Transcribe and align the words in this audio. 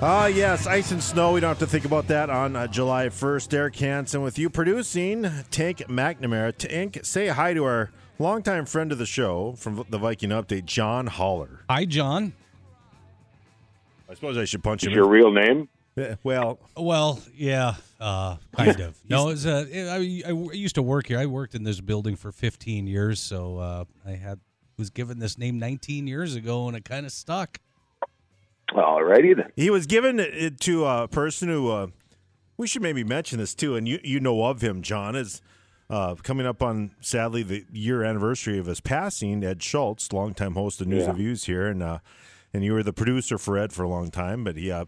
Ah, 0.00 0.26
yes, 0.26 0.68
ice 0.68 0.92
and 0.92 1.02
snow. 1.02 1.32
We 1.32 1.40
don't 1.40 1.48
have 1.48 1.58
to 1.58 1.66
think 1.66 1.84
about 1.84 2.06
that 2.06 2.30
on 2.30 2.54
uh, 2.54 2.68
July 2.68 3.06
1st. 3.08 3.48
Derek 3.48 3.74
Hansen 3.76 4.22
with 4.22 4.38
you 4.38 4.48
producing 4.48 5.28
Tank 5.50 5.78
McNamara. 5.88 6.56
Tank, 6.56 7.00
say 7.02 7.26
hi 7.28 7.52
to 7.52 7.64
our 7.64 7.90
longtime 8.20 8.66
friend 8.66 8.92
of 8.92 8.98
the 8.98 9.06
show 9.06 9.54
from 9.58 9.84
the 9.90 9.98
Viking 9.98 10.30
Update, 10.30 10.66
John 10.66 11.08
Holler. 11.08 11.64
Hi, 11.68 11.84
John. 11.84 12.32
I 14.08 14.14
suppose 14.14 14.38
I 14.38 14.44
should 14.44 14.62
punch 14.62 14.84
Is 14.84 14.88
him. 14.88 14.94
your 14.94 15.08
real 15.08 15.32
name? 15.32 15.68
in. 15.96 16.16
Well, 16.22 16.60
Well, 16.76 17.20
yeah, 17.34 17.74
uh, 17.98 18.36
kind 18.56 18.78
of. 18.80 18.96
No, 19.08 19.30
it's 19.30 19.46
uh, 19.46 19.64
I, 19.68 20.22
I 20.28 20.30
used 20.52 20.76
to 20.76 20.82
work 20.82 21.08
here. 21.08 21.18
I 21.18 21.26
worked 21.26 21.56
in 21.56 21.64
this 21.64 21.80
building 21.80 22.14
for 22.14 22.30
15 22.30 22.86
years, 22.86 23.18
so 23.18 23.58
uh, 23.58 23.84
I 24.06 24.12
had 24.12 24.38
was 24.76 24.90
given 24.90 25.18
this 25.18 25.36
name 25.38 25.58
19 25.58 26.06
years 26.06 26.36
ago, 26.36 26.68
and 26.68 26.76
it 26.76 26.84
kind 26.84 27.04
of 27.04 27.10
stuck. 27.10 27.58
Alrighty 28.72 29.34
then. 29.36 29.50
he 29.56 29.70
was 29.70 29.86
given 29.86 30.20
it 30.20 30.60
to 30.60 30.84
a 30.84 31.08
person 31.08 31.48
who, 31.48 31.70
uh, 31.70 31.86
we 32.56 32.66
should 32.66 32.82
maybe 32.82 33.04
mention 33.04 33.38
this 33.38 33.54
too, 33.54 33.76
and 33.76 33.88
you, 33.88 33.98
you 34.02 34.20
know 34.20 34.44
of 34.44 34.60
him, 34.62 34.82
John, 34.82 35.14
is 35.16 35.40
uh, 35.90 36.14
coming 36.16 36.46
up 36.46 36.62
on, 36.62 36.90
sadly, 37.00 37.42
the 37.42 37.64
year 37.72 38.02
anniversary 38.04 38.58
of 38.58 38.66
his 38.66 38.80
passing, 38.80 39.42
Ed 39.42 39.62
Schultz, 39.62 40.12
longtime 40.12 40.54
host 40.54 40.80
of 40.80 40.86
News 40.86 41.04
Yeah. 41.04 41.08
and 41.10 41.18
Views 41.18 41.44
here. 41.44 41.66
And, 41.66 41.82
uh, 41.82 41.98
and 42.52 42.62
you 42.64 42.72
were 42.74 42.82
the 42.82 42.92
producer 42.92 43.38
for 43.38 43.56
Ed 43.56 43.72
for 43.72 43.84
a 43.84 43.88
long 43.88 44.10
time, 44.10 44.44
but 44.44 44.56
he, 44.56 44.70
uh, 44.70 44.84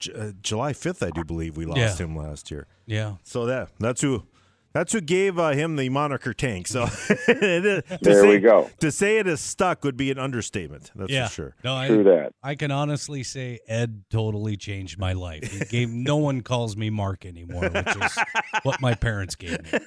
J- 0.00 0.12
uh, 0.12 0.32
July 0.42 0.72
5th, 0.72 1.06
I 1.06 1.10
do 1.10 1.24
believe 1.24 1.56
we 1.56 1.66
lost 1.66 1.78
Yeah. 2.00 2.06
him 2.06 2.16
last 2.16 2.50
year. 2.50 2.66
Yeah. 2.86 3.16
So 3.22 3.46
that 3.46 3.68
that's 3.78 4.00
who 4.00 4.24
that's 4.72 4.92
who 4.92 5.00
gave 5.00 5.38
uh, 5.38 5.50
him 5.50 5.76
the 5.76 5.88
moniker 5.88 6.32
Tank. 6.32 6.68
So 6.68 6.86
to 7.26 7.82
There 8.00 8.22
say, 8.22 8.28
we 8.28 8.38
go. 8.38 8.70
To 8.80 8.90
say 8.90 9.18
it 9.18 9.26
is 9.26 9.40
stuck 9.40 9.84
would 9.84 9.96
be 9.96 10.10
an 10.10 10.18
understatement. 10.18 10.90
That's 10.94 11.12
yeah. 11.12 11.26
for 11.26 11.32
sure. 11.32 11.56
No, 11.64 11.76
I, 11.76 11.88
True 11.88 12.04
that. 12.04 12.32
I 12.42 12.54
can 12.54 12.70
honestly 12.70 13.22
say 13.22 13.58
Ed 13.66 14.04
totally 14.10 14.56
changed 14.56 14.98
my 14.98 15.12
life. 15.12 15.50
He 15.50 15.64
gave 15.64 15.90
no 15.90 16.16
one 16.16 16.42
calls 16.42 16.76
me 16.76 16.90
Mark 16.90 17.26
anymore, 17.26 17.68
which 17.68 17.96
is 17.96 18.18
what 18.62 18.80
my 18.80 18.94
parents 18.94 19.34
gave 19.34 19.60
me. 19.72 19.78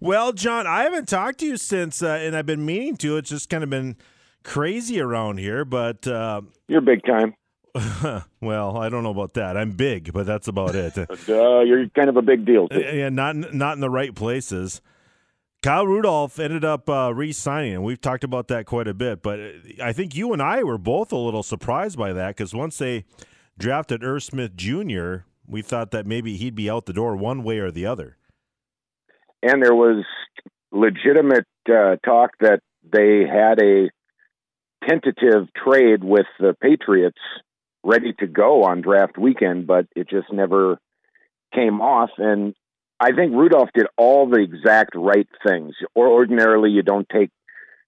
Well, 0.00 0.32
John, 0.32 0.66
I 0.66 0.84
haven't 0.84 1.08
talked 1.08 1.40
to 1.40 1.46
you 1.46 1.56
since, 1.56 2.02
uh, 2.02 2.08
and 2.08 2.36
I've 2.36 2.46
been 2.46 2.64
meaning 2.64 2.96
to. 2.98 3.16
It's 3.16 3.30
just 3.30 3.50
kind 3.50 3.62
of 3.62 3.70
been 3.70 3.96
crazy 4.42 5.00
around 5.00 5.38
here, 5.38 5.64
but 5.64 6.06
uh, 6.06 6.42
You're 6.68 6.80
big 6.80 7.04
time. 7.04 7.34
well, 8.40 8.78
I 8.78 8.88
don't 8.88 9.02
know 9.02 9.10
about 9.10 9.34
that. 9.34 9.56
I'm 9.56 9.72
big, 9.72 10.12
but 10.12 10.26
that's 10.26 10.48
about 10.48 10.74
it. 10.74 10.96
Uh, 10.96 11.06
Uh, 11.28 11.60
you're 11.60 11.88
kind 11.90 12.08
of 12.08 12.16
a 12.16 12.22
big 12.22 12.44
deal 12.44 12.68
too. 12.68 12.80
yeah, 12.80 13.08
not 13.08 13.54
not 13.54 13.74
in 13.74 13.80
the 13.80 13.90
right 13.90 14.14
places. 14.14 14.80
Kyle 15.62 15.86
Rudolph 15.86 16.38
ended 16.38 16.64
up 16.64 16.88
uh, 16.90 17.12
re-signing, 17.14 17.72
and 17.72 17.82
we've 17.82 18.00
talked 18.00 18.22
about 18.22 18.48
that 18.48 18.66
quite 18.66 18.86
a 18.86 18.92
bit. 18.92 19.22
But 19.22 19.40
I 19.82 19.92
think 19.94 20.14
you 20.14 20.32
and 20.34 20.42
I 20.42 20.62
were 20.62 20.76
both 20.76 21.10
a 21.10 21.16
little 21.16 21.42
surprised 21.42 21.96
by 21.96 22.12
that 22.12 22.36
because 22.36 22.52
once 22.54 22.76
they 22.76 23.04
drafted 23.58 24.04
Irv 24.04 24.22
Smith 24.22 24.54
Jr., 24.56 25.24
we 25.46 25.62
thought 25.62 25.90
that 25.92 26.06
maybe 26.06 26.36
he'd 26.36 26.54
be 26.54 26.68
out 26.68 26.84
the 26.84 26.92
door 26.92 27.16
one 27.16 27.42
way 27.42 27.58
or 27.58 27.70
the 27.70 27.86
other. 27.86 28.18
And 29.42 29.62
there 29.62 29.74
was 29.74 30.04
legitimate 30.70 31.46
uh, 31.68 31.96
talk 32.04 32.32
that 32.40 32.60
they 32.82 33.24
had 33.26 33.58
a 33.62 33.90
tentative 34.86 35.48
trade 35.56 36.04
with 36.04 36.26
the 36.38 36.54
Patriots 36.60 37.18
ready 37.84 38.14
to 38.18 38.26
go 38.26 38.64
on 38.64 38.80
draft 38.80 39.18
weekend, 39.18 39.66
but 39.66 39.86
it 39.94 40.08
just 40.08 40.32
never 40.32 40.78
came 41.54 41.80
off. 41.80 42.10
And 42.18 42.54
I 42.98 43.12
think 43.12 43.32
Rudolph 43.32 43.70
did 43.74 43.86
all 43.96 44.28
the 44.28 44.40
exact 44.40 44.94
right 44.94 45.28
things. 45.46 45.74
Or 45.94 46.08
ordinarily, 46.08 46.70
you 46.70 46.82
don't 46.82 47.08
take 47.08 47.30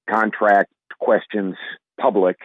contract 0.08 0.72
questions 1.00 1.56
public 1.98 2.36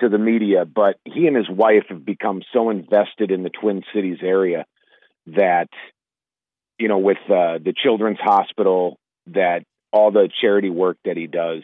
to 0.00 0.08
the 0.08 0.18
media, 0.18 0.64
but 0.64 0.96
he 1.04 1.26
and 1.26 1.36
his 1.36 1.48
wife 1.48 1.84
have 1.90 2.04
become 2.04 2.42
so 2.52 2.70
invested 2.70 3.30
in 3.30 3.42
the 3.42 3.50
Twin 3.50 3.82
Cities 3.94 4.18
area 4.22 4.64
that, 5.26 5.68
you 6.78 6.88
know, 6.88 6.98
with 6.98 7.18
uh, 7.26 7.58
the 7.62 7.74
Children's 7.76 8.18
Hospital, 8.20 8.98
that 9.26 9.64
all 9.92 10.10
the 10.10 10.30
charity 10.40 10.70
work 10.70 10.96
that 11.04 11.16
he 11.16 11.26
does, 11.26 11.62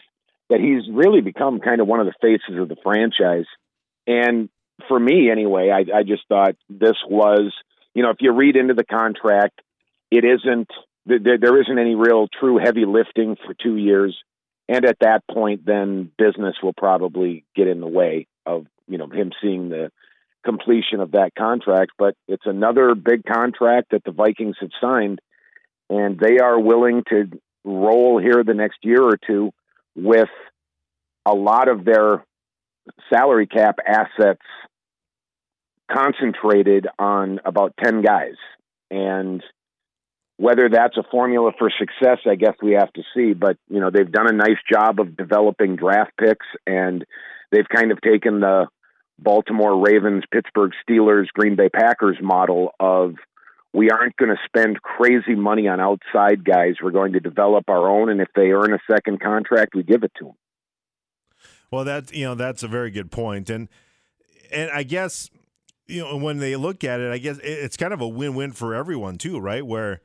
that 0.50 0.60
he's 0.60 0.92
really 0.92 1.22
become 1.22 1.60
kind 1.60 1.80
of 1.80 1.86
one 1.86 2.00
of 2.00 2.06
the 2.06 2.12
faces 2.20 2.60
of 2.60 2.68
the 2.68 2.76
franchise. 2.82 3.46
And 4.06 4.48
for 4.88 4.98
me, 4.98 5.31
anyway, 5.31 5.70
I, 5.70 5.98
I 5.98 6.03
just 6.03 6.22
thought 6.28 6.56
this 6.69 6.97
was, 7.09 7.53
you 7.94 8.03
know, 8.03 8.10
if 8.10 8.19
you 8.20 8.32
read 8.32 8.56
into 8.56 8.75
the 8.75 8.84
contract, 8.84 9.60
it 10.10 10.25
isn't, 10.25 10.69
there, 11.06 11.38
there 11.38 11.60
isn't 11.60 11.78
any 11.78 11.94
real 11.94 12.28
true 12.28 12.59
heavy 12.59 12.84
lifting 12.84 13.36
for 13.36 13.54
two 13.54 13.76
years. 13.76 14.16
And 14.69 14.84
at 14.84 14.98
that 15.00 15.22
point, 15.31 15.65
then 15.65 16.10
business 16.19 16.56
will 16.62 16.72
probably 16.72 17.44
get 17.54 17.69
in 17.69 17.81
the 17.81 17.86
way 17.86 18.26
of, 18.44 18.66
you 18.88 18.98
know, 18.98 19.06
him 19.06 19.32
seeing 19.41 19.69
the 19.69 19.91
completion 20.44 21.00
of 21.00 21.12
that 21.12 21.34
contract. 21.36 21.92
But 21.98 22.16
it's 22.26 22.47
another 22.47 22.94
big 22.94 23.25
contract 23.25 23.92
that 23.92 24.04
the 24.04 24.12
Vikings 24.12 24.56
have 24.60 24.70
signed, 24.81 25.20
and 25.88 26.19
they 26.19 26.38
are 26.38 26.59
willing 26.59 27.04
to 27.09 27.31
roll 27.65 28.20
here 28.20 28.42
the 28.44 28.54
next 28.54 28.78
year 28.82 29.03
or 29.03 29.16
two 29.16 29.53
with 29.94 30.28
a 31.25 31.34
lot 31.34 31.69
of 31.69 31.84
their 31.84 32.25
salary 33.12 33.47
cap 33.47 33.76
assets 33.86 34.42
concentrated 35.91 36.86
on 36.98 37.41
about 37.44 37.74
10 37.82 38.02
guys. 38.02 38.36
And 38.91 39.42
whether 40.36 40.69
that's 40.69 40.97
a 40.97 41.04
formula 41.10 41.52
for 41.58 41.70
success, 41.70 42.19
I 42.28 42.34
guess 42.34 42.54
we 42.62 42.72
have 42.72 42.92
to 42.94 43.02
see. 43.14 43.32
But, 43.32 43.56
you 43.69 43.80
know, 43.80 43.91
they've 43.91 44.10
done 44.10 44.28
a 44.28 44.36
nice 44.36 44.58
job 44.70 45.00
of 45.00 45.16
developing 45.16 45.76
draft 45.76 46.12
picks 46.19 46.47
and 46.66 47.04
they've 47.50 47.69
kind 47.69 47.92
of 47.92 48.00
taken 48.00 48.41
the 48.41 48.66
Baltimore 49.18 49.80
Ravens, 49.82 50.24
Pittsburgh 50.30 50.72
Steelers, 50.86 51.28
Green 51.32 51.56
Bay 51.56 51.70
Packers 51.70 52.18
model 52.20 52.72
of 52.78 53.14
we 53.72 53.91
aren't 53.91 54.16
going 54.16 54.30
to 54.30 54.41
spend 54.47 54.80
crazy 54.82 55.34
money 55.34 55.68
on 55.68 55.80
outside 55.80 56.44
guys. 56.44 56.76
We're 56.82 56.91
going 56.91 57.14
to 57.14 57.20
develop 57.20 57.64
our 57.68 57.88
own. 57.88 58.10
And 58.10 58.20
if 58.20 58.28
they 58.34 58.50
earn 58.50 58.72
a 58.72 58.78
second 58.91 59.20
contract, 59.20 59.74
we 59.74 59.82
give 59.82 60.03
it 60.03 60.12
to 60.18 60.26
them. 60.26 60.34
Well, 61.71 61.84
that 61.84 62.12
you 62.12 62.25
know 62.25 62.34
that's 62.34 62.62
a 62.62 62.69
very 62.69 62.91
good 62.91 63.10
point, 63.10 63.50
and 63.50 63.69
and 64.53 64.71
I 64.71 64.82
guess 64.82 65.31
you 65.87 66.03
know 66.03 66.16
when 66.16 66.38
they 66.38 66.56
look 66.56 66.84
at 66.84 67.00
it, 67.00 67.12
I 67.12 67.19
guess 67.19 67.38
it's 67.43 67.77
kind 67.77 67.93
of 67.93 68.00
a 68.00 68.09
win-win 68.09 68.53
for 68.53 68.75
everyone 68.75 69.19
too, 69.19 69.38
right? 69.38 69.66
Where 69.66 70.00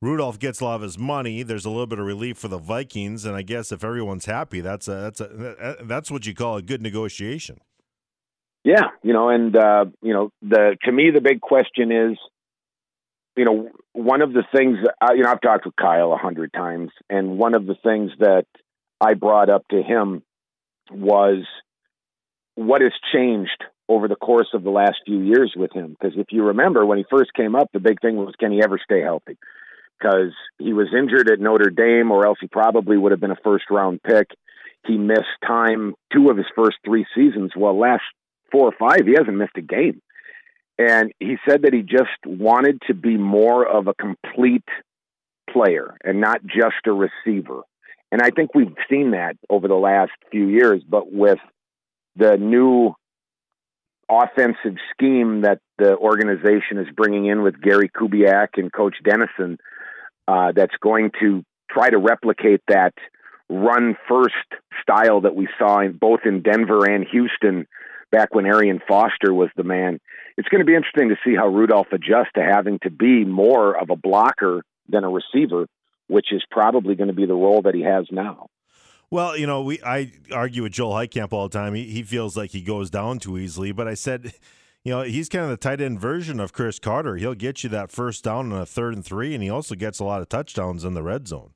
Rudolph 0.00 0.38
gets 0.38 0.60
a 0.60 0.64
lot 0.64 0.76
of 0.76 0.82
his 0.82 0.98
money, 0.98 1.42
there's 1.42 1.64
a 1.64 1.70
little 1.70 1.86
bit 1.86 1.98
of 1.98 2.06
relief 2.06 2.38
for 2.38 2.48
the 2.48 2.58
Vikings, 2.58 3.24
and 3.24 3.34
I 3.34 3.42
guess 3.42 3.72
if 3.72 3.82
everyone's 3.82 4.26
happy, 4.26 4.60
that's 4.60 4.86
a 4.86 4.94
that's 4.94 5.20
a 5.20 5.76
that's 5.82 6.10
what 6.10 6.26
you 6.26 6.34
call 6.34 6.56
a 6.56 6.62
good 6.62 6.82
negotiation. 6.82 7.60
Yeah, 8.64 8.88
you 9.02 9.12
know, 9.12 9.28
and 9.28 9.56
uh, 9.56 9.86
you 10.02 10.12
know, 10.12 10.30
the 10.42 10.76
to 10.84 10.92
me 10.92 11.10
the 11.12 11.20
big 11.20 11.40
question 11.40 11.90
is, 11.90 12.18
you 13.36 13.44
know, 13.44 13.70
one 13.92 14.20
of 14.20 14.32
the 14.32 14.44
things 14.54 14.78
uh, 15.00 15.14
you 15.14 15.22
know 15.22 15.30
I've 15.30 15.40
talked 15.40 15.64
with 15.64 15.74
Kyle 15.74 16.12
a 16.12 16.16
hundred 16.18 16.52
times, 16.52 16.90
and 17.08 17.38
one 17.38 17.54
of 17.54 17.66
the 17.66 17.76
things 17.82 18.12
that 18.20 18.44
I 19.00 19.14
brought 19.14 19.48
up 19.48 19.66
to 19.70 19.82
him 19.82 20.22
was 20.90 21.44
what 22.54 22.80
has 22.80 22.92
changed 23.12 23.64
over 23.88 24.08
the 24.08 24.16
course 24.16 24.48
of 24.52 24.62
the 24.62 24.70
last 24.70 24.96
few 25.06 25.20
years 25.20 25.54
with 25.56 25.72
him. 25.72 25.96
Because 25.98 26.18
if 26.18 26.26
you 26.30 26.44
remember, 26.44 26.84
when 26.84 26.98
he 26.98 27.04
first 27.10 27.32
came 27.34 27.54
up, 27.54 27.70
the 27.72 27.80
big 27.80 28.00
thing 28.00 28.16
was 28.16 28.34
can 28.38 28.52
he 28.52 28.62
ever 28.62 28.78
stay 28.82 29.00
healthy? 29.00 29.38
Because 29.98 30.32
he 30.58 30.72
was 30.72 30.88
injured 30.96 31.30
at 31.30 31.40
Notre 31.40 31.70
Dame, 31.70 32.10
or 32.10 32.26
else 32.26 32.38
he 32.40 32.46
probably 32.46 32.96
would 32.96 33.12
have 33.12 33.20
been 33.20 33.30
a 33.30 33.38
first 33.42 33.64
round 33.70 34.02
pick. 34.02 34.28
He 34.86 34.96
missed 34.96 35.24
time 35.46 35.94
two 36.12 36.30
of 36.30 36.36
his 36.36 36.46
first 36.54 36.76
three 36.84 37.06
seasons. 37.14 37.52
Well, 37.56 37.78
last 37.78 38.02
four 38.52 38.68
or 38.68 38.74
five, 38.78 39.06
he 39.06 39.14
hasn't 39.18 39.36
missed 39.36 39.56
a 39.56 39.62
game. 39.62 40.00
And 40.78 41.12
he 41.18 41.36
said 41.48 41.62
that 41.62 41.74
he 41.74 41.82
just 41.82 42.10
wanted 42.24 42.80
to 42.86 42.94
be 42.94 43.16
more 43.16 43.66
of 43.66 43.88
a 43.88 43.94
complete 43.94 44.68
player 45.52 45.96
and 46.04 46.20
not 46.20 46.40
just 46.44 46.86
a 46.86 46.92
receiver. 46.92 47.62
And 48.10 48.22
I 48.22 48.30
think 48.30 48.54
we've 48.54 48.74
seen 48.90 49.10
that 49.10 49.36
over 49.50 49.68
the 49.68 49.74
last 49.74 50.12
few 50.30 50.48
years, 50.48 50.82
but 50.88 51.12
with 51.12 51.38
the 52.16 52.36
new 52.36 52.94
offensive 54.10 54.76
scheme 54.92 55.42
that 55.42 55.60
the 55.76 55.96
organization 55.96 56.78
is 56.78 56.86
bringing 56.96 57.26
in 57.26 57.42
with 57.42 57.60
Gary 57.60 57.90
Kubiak 57.90 58.48
and 58.56 58.72
Coach 58.72 58.96
Dennison, 59.04 59.58
uh, 60.26 60.52
that's 60.54 60.74
going 60.82 61.10
to 61.20 61.44
try 61.70 61.90
to 61.90 61.98
replicate 61.98 62.62
that 62.68 62.94
run 63.50 63.96
first 64.08 64.34
style 64.82 65.22
that 65.22 65.34
we 65.34 65.48
saw 65.58 65.80
in 65.80 65.92
both 65.92 66.20
in 66.24 66.42
Denver 66.42 66.84
and 66.86 67.06
Houston 67.10 67.66
back 68.10 68.34
when 68.34 68.46
Arian 68.46 68.80
Foster 68.86 69.32
was 69.32 69.48
the 69.56 69.64
man. 69.64 70.00
It's 70.36 70.48
going 70.48 70.60
to 70.60 70.66
be 70.66 70.74
interesting 70.74 71.10
to 71.10 71.16
see 71.24 71.34
how 71.34 71.48
Rudolph 71.48 71.88
adjusts 71.92 72.32
to 72.36 72.42
having 72.42 72.78
to 72.82 72.90
be 72.90 73.24
more 73.24 73.76
of 73.76 73.90
a 73.90 73.96
blocker 73.96 74.62
than 74.88 75.04
a 75.04 75.10
receiver, 75.10 75.66
which 76.08 76.32
is 76.32 76.42
probably 76.50 76.94
going 76.94 77.08
to 77.08 77.14
be 77.14 77.26
the 77.26 77.34
role 77.34 77.62
that 77.62 77.74
he 77.74 77.82
has 77.82 78.06
now. 78.10 78.48
Well, 79.10 79.36
you 79.36 79.46
know, 79.46 79.62
we 79.62 79.80
I 79.82 80.12
argue 80.32 80.64
with 80.64 80.72
Joel 80.72 80.92
Heitkamp 80.92 81.32
all 81.32 81.48
the 81.48 81.58
time. 81.58 81.74
He, 81.74 81.84
he 81.84 82.02
feels 82.02 82.36
like 82.36 82.50
he 82.50 82.60
goes 82.60 82.90
down 82.90 83.18
too 83.18 83.38
easily, 83.38 83.72
but 83.72 83.88
I 83.88 83.94
said, 83.94 84.34
you 84.84 84.92
know, 84.92 85.02
he's 85.02 85.28
kind 85.28 85.44
of 85.44 85.50
the 85.50 85.56
tight 85.56 85.80
end 85.80 85.98
version 85.98 86.40
of 86.40 86.52
Cris 86.52 86.78
Carter. 86.78 87.16
He'll 87.16 87.34
get 87.34 87.62
you 87.62 87.70
that 87.70 87.90
first 87.90 88.24
down 88.24 88.52
on 88.52 88.60
a 88.60 88.66
third 88.66 88.94
and 88.94 89.04
three, 89.04 89.34
and 89.34 89.42
he 89.42 89.48
also 89.48 89.74
gets 89.74 89.98
a 89.98 90.04
lot 90.04 90.20
of 90.20 90.28
touchdowns 90.28 90.84
in 90.84 90.94
the 90.94 91.02
red 91.02 91.26
zone. 91.26 91.52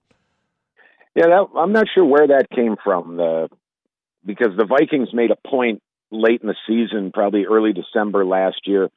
Yeah, 1.15 1.27
that, 1.27 1.47
I'm 1.59 1.73
not 1.73 1.87
sure 1.95 2.07
where 2.07 2.29
that 2.29 2.49
came 2.55 2.77
from. 2.83 3.17
The 3.17 3.49
because 4.25 4.57
the 4.57 4.65
Vikings 4.65 5.09
made 5.13 5.31
a 5.31 5.49
point 5.49 5.83
late 6.11 6.41
in 6.43 6.49
the 6.49 6.57
season, 6.67 7.11
probably 7.13 7.45
early 7.45 7.73
December 7.73 8.25
last 8.25 8.61
year, 8.67 8.89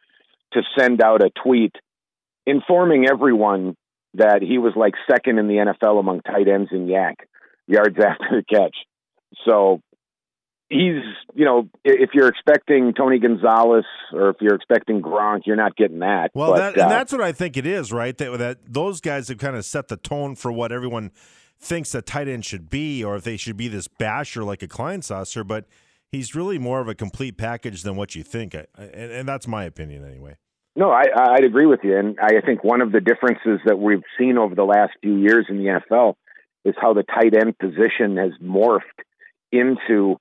to 0.54 0.62
send 0.78 1.02
out 1.02 1.24
a 1.24 1.32
tweet 1.44 1.76
informing 2.46 3.08
everyone 3.10 3.76
that 4.18 4.42
he 4.42 4.58
was 4.58 4.74
like 4.76 4.94
second 5.10 5.40
in 5.40 5.48
the 5.48 5.56
NFL 5.56 6.00
among 6.00 6.22
tight 6.22 6.48
ends 6.48 6.70
in 6.72 6.88
YAC 6.88 7.16
yards 7.68 7.98
after 8.06 8.42
the 8.42 8.44
catch. 8.44 8.76
So 9.46 9.82
he's, 10.70 11.04
you 11.34 11.46
know, 11.46 11.70
if 11.84 12.12
you're 12.14 12.28
expecting 12.28 12.94
Tony 12.94 13.20
Gonzalez 13.20 13.86
or 14.14 14.30
if 14.30 14.38
you're 14.42 14.56
expecting 14.56 15.02
Gronk, 15.02 15.42
you're 15.46 15.56
not 15.56 15.76
getting 15.76 16.00
that. 16.00 16.32
Well, 16.34 16.54
but, 16.54 16.58
that, 16.58 16.78
uh, 16.78 16.84
and 16.84 16.92
that's 16.92 17.12
what 17.12 17.22
I 17.22 17.32
think 17.32 17.58
it 17.58 17.66
is, 17.66 17.92
right? 17.92 18.18
That 18.18 18.38
that 18.38 18.74
those 18.74 19.02
guys 19.02 19.28
have 19.28 19.38
kind 19.38 19.56
of 19.56 19.66
set 19.66 19.88
the 19.88 19.98
tone 19.98 20.36
for 20.36 20.52
what 20.52 20.72
everyone 20.72 21.12
thinks 21.60 21.96
a 21.96 22.02
tight 22.02 22.28
end 22.28 22.46
should 22.46 22.70
be, 22.70 23.04
or 23.04 23.16
if 23.16 23.24
they 23.24 23.38
should 23.38 23.58
be 23.58 23.68
this 23.68 23.88
basher 23.88 24.44
like 24.44 24.62
a 24.62 24.68
Kleinsasser. 24.68 25.46
But 25.48 25.66
he's 26.12 26.36
really 26.36 26.58
more 26.58 26.82
of 26.82 26.88
a 26.88 26.96
complete 26.96 27.38
package 27.38 27.84
than 27.84 27.96
what 27.96 28.16
you 28.16 28.24
think, 28.24 28.54
and, 28.54 28.68
and 28.76 29.28
that's 29.28 29.48
my 29.48 29.64
opinion 29.66 30.06
anyway. 30.06 30.36
No, 30.76 30.92
I, 30.92 31.06
I'd 31.16 31.46
agree 31.46 31.66
with 31.66 31.82
you, 31.84 31.98
and 31.98 32.18
I 32.20 32.42
think 32.46 32.64
one 32.64 32.82
of 32.82 32.92
the 32.92 33.00
differences 33.00 33.62
that 33.66 33.80
we've 33.80 34.04
seen 34.20 34.38
over 34.38 34.56
the 34.56 34.66
last 34.66 34.94
few 35.02 35.16
years 35.16 35.46
in 35.50 35.58
the 35.58 35.80
NFL 35.80 36.16
is 36.66 36.76
how 36.78 36.94
the 36.94 37.04
tight 37.04 37.34
end 37.34 37.58
position 37.58 38.18
has 38.18 38.32
morphed 38.44 38.82
into 39.52 40.18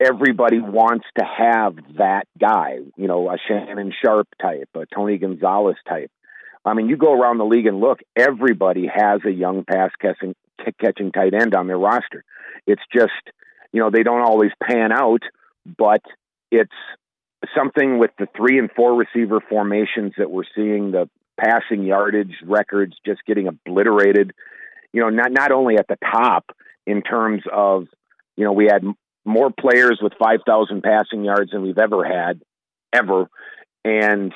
everybody 0.00 0.60
wants 0.60 1.06
to 1.18 1.24
have 1.24 1.74
that 1.96 2.24
guy, 2.38 2.78
you 2.96 3.08
know, 3.08 3.28
a 3.30 3.36
Shannon 3.48 3.92
Sharpe 4.04 4.28
type, 4.40 4.68
a 4.74 4.84
Tony 4.94 5.18
Gonzalez 5.18 5.76
type. 5.88 6.10
I 6.64 6.74
mean, 6.74 6.88
you 6.88 6.96
go 6.96 7.12
around 7.12 7.38
the 7.38 7.44
league 7.44 7.66
and 7.66 7.80
look, 7.80 8.00
everybody 8.14 8.88
has 8.92 9.20
a 9.24 9.30
young 9.30 9.64
pass 9.64 9.90
catching, 10.00 10.34
catching 10.80 11.12
tight 11.12 11.32
end 11.34 11.54
on 11.54 11.66
their 11.66 11.78
roster. 11.78 12.24
It's 12.66 12.82
just, 12.92 13.12
you 13.72 13.80
know, 13.80 13.90
they 13.90 14.02
don't 14.02 14.22
always 14.22 14.50
pan 14.62 14.92
out, 14.92 15.22
but 15.64 16.02
it's 16.50 16.72
something 17.54 17.98
with 17.98 18.10
the 18.18 18.28
three 18.36 18.58
and 18.58 18.70
four 18.70 18.94
receiver 18.94 19.40
formations 19.40 20.12
that 20.18 20.30
we're 20.30 20.44
seeing, 20.54 20.92
the 20.92 21.08
passing 21.38 21.84
yardage 21.84 22.34
records 22.44 22.94
just 23.04 23.20
getting 23.26 23.46
obliterated. 23.46 24.32
You 24.92 25.02
know, 25.02 25.10
not 25.10 25.32
not 25.32 25.52
only 25.52 25.76
at 25.76 25.88
the 25.88 25.96
top 25.96 26.50
in 26.86 27.02
terms 27.02 27.42
of, 27.52 27.86
you 28.36 28.44
know, 28.44 28.52
we 28.52 28.66
had 28.66 28.84
more 29.24 29.50
players 29.50 29.98
with 30.00 30.12
5,000 30.18 30.82
passing 30.82 31.24
yards 31.24 31.50
than 31.50 31.62
we've 31.62 31.78
ever 31.78 32.04
had, 32.04 32.40
ever. 32.92 33.26
And 33.84 34.32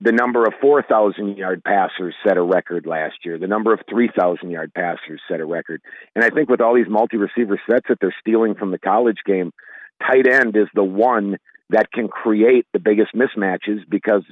the 0.00 0.12
number 0.12 0.44
of 0.44 0.54
4,000 0.60 1.36
yard 1.36 1.62
passers 1.62 2.14
set 2.26 2.36
a 2.36 2.42
record 2.42 2.86
last 2.86 3.16
year. 3.24 3.38
The 3.38 3.46
number 3.46 3.72
of 3.72 3.80
3,000 3.88 4.50
yard 4.50 4.72
passers 4.74 5.20
set 5.30 5.40
a 5.40 5.44
record. 5.44 5.80
And 6.16 6.24
I 6.24 6.30
think 6.30 6.48
with 6.48 6.60
all 6.60 6.74
these 6.74 6.88
multi 6.88 7.18
receiver 7.18 7.60
sets 7.70 7.86
that 7.88 7.98
they're 8.00 8.14
stealing 8.20 8.54
from 8.54 8.72
the 8.72 8.78
college 8.78 9.18
game, 9.24 9.52
tight 10.00 10.26
end 10.26 10.56
is 10.56 10.66
the 10.74 10.82
one 10.82 11.36
that 11.70 11.90
can 11.92 12.08
create 12.08 12.66
the 12.72 12.78
biggest 12.78 13.14
mismatches 13.14 13.80
because 13.88 14.22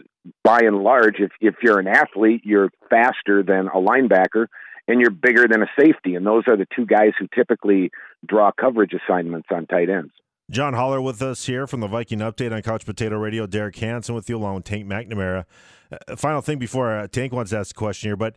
by 0.44 0.60
and 0.62 0.76
large, 0.78 1.16
if, 1.18 1.30
if 1.40 1.54
you're 1.62 1.78
an 1.78 1.88
athlete, 1.88 2.42
you're 2.44 2.70
faster 2.88 3.42
than 3.42 3.68
a 3.68 3.78
linebacker 3.78 4.46
and 4.86 5.00
you're 5.00 5.10
bigger 5.10 5.46
than 5.48 5.62
a 5.62 5.66
safety. 5.78 6.14
And 6.14 6.26
those 6.26 6.44
are 6.46 6.56
the 6.56 6.66
two 6.74 6.84
guys 6.84 7.12
who 7.18 7.26
typically 7.34 7.90
draw 8.26 8.50
coverage 8.52 8.92
assignments 8.92 9.48
on 9.52 9.66
tight 9.66 9.88
ends. 9.88 10.12
John 10.50 10.74
Holler 10.74 11.00
with 11.00 11.22
us 11.22 11.46
here 11.46 11.68
from 11.68 11.78
the 11.78 11.86
Viking 11.86 12.18
Update 12.18 12.52
on 12.52 12.60
Couch 12.62 12.84
Potato 12.84 13.16
Radio. 13.16 13.46
Derek 13.46 13.76
Hansen 13.76 14.16
with 14.16 14.28
you 14.28 14.36
along 14.36 14.56
with 14.56 14.64
Tank 14.64 14.84
McNamara. 14.84 15.44
Uh, 15.92 16.16
final 16.16 16.40
thing 16.40 16.58
before 16.58 16.90
uh, 16.90 17.06
Tank 17.06 17.32
wants 17.32 17.52
to 17.52 17.58
ask 17.58 17.74
a 17.74 17.78
question 17.78 18.08
here, 18.08 18.16
but 18.16 18.36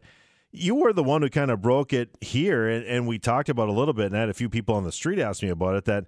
you 0.52 0.76
were 0.76 0.94
the 0.94 1.04
one 1.04 1.24
who 1.24 1.30
kind 1.30 1.50
of 1.50 1.62
broke 1.62 1.92
it 1.92 2.16
here, 2.22 2.68
and, 2.68 2.86
and 2.86 3.08
we 3.08 3.18
talked 3.18 3.50
about 3.50 3.68
a 3.68 3.72
little 3.72 3.96
bit, 3.96 4.06
and 4.06 4.16
I 4.16 4.20
had 4.20 4.30
a 4.30 4.36
few 4.36 4.48
people 4.48 4.76
on 4.76 4.84
the 4.84 4.92
street 4.92 5.18
ask 5.18 5.42
me 5.42 5.50
about 5.50 5.74
it, 5.74 5.86
that 5.86 6.06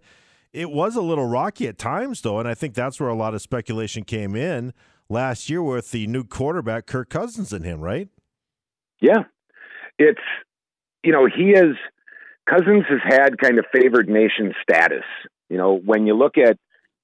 it 0.55 0.71
was 0.71 0.95
a 0.95 1.01
little 1.01 1.25
rocky 1.25 1.67
at 1.67 1.77
times, 1.77 2.21
though, 2.21 2.39
and 2.39 2.47
I 2.47 2.53
think 2.53 2.73
that's 2.73 2.99
where 2.99 3.09
a 3.09 3.15
lot 3.15 3.33
of 3.33 3.41
speculation 3.41 4.03
came 4.03 4.35
in 4.35 4.73
last 5.09 5.49
year 5.49 5.61
with 5.61 5.91
the 5.91 6.07
new 6.07 6.23
quarterback, 6.23 6.87
Kirk 6.87 7.09
Cousins, 7.09 7.51
and 7.51 7.65
him, 7.65 7.81
right? 7.81 8.07
Yeah, 9.01 9.23
it's 9.99 10.21
you 11.03 11.11
know 11.11 11.27
he 11.27 11.51
is, 11.51 11.75
Cousins 12.49 12.85
has 12.89 13.01
had 13.03 13.37
kind 13.37 13.59
of 13.59 13.65
favored 13.73 14.07
nation 14.07 14.53
status. 14.63 15.03
You 15.49 15.57
know 15.57 15.75
when 15.77 16.07
you 16.07 16.15
look 16.15 16.37
at 16.37 16.57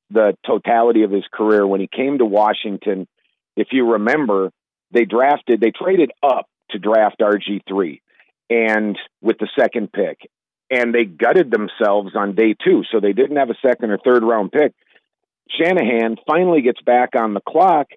the 0.09 0.35
totality 0.45 1.03
of 1.03 1.11
his 1.11 1.25
career 1.31 1.67
when 1.67 1.81
he 1.81 1.87
came 1.87 2.17
to 2.19 2.25
Washington, 2.25 3.07
if 3.57 3.67
you 3.71 3.91
remember, 3.91 4.51
they 4.91 5.03
drafted 5.03 5.59
they 5.59 5.71
traded 5.71 6.11
up 6.23 6.47
to 6.69 6.79
draft 6.79 7.19
RG 7.19 7.61
three 7.67 8.01
and 8.49 8.97
with 9.21 9.37
the 9.39 9.49
second 9.59 9.91
pick. 9.91 10.29
And 10.71 10.95
they 10.95 11.03
gutted 11.03 11.51
themselves 11.51 12.15
on 12.15 12.33
day 12.33 12.55
two, 12.63 12.83
so 12.91 12.99
they 12.99 13.13
didn't 13.13 13.37
have 13.37 13.49
a 13.49 13.67
second 13.67 13.91
or 13.91 13.97
third 13.97 14.23
round 14.23 14.51
pick. 14.51 14.73
Shanahan 15.49 16.15
finally 16.25 16.61
gets 16.61 16.81
back 16.81 17.09
on 17.15 17.33
the 17.33 17.41
clock. 17.41 17.87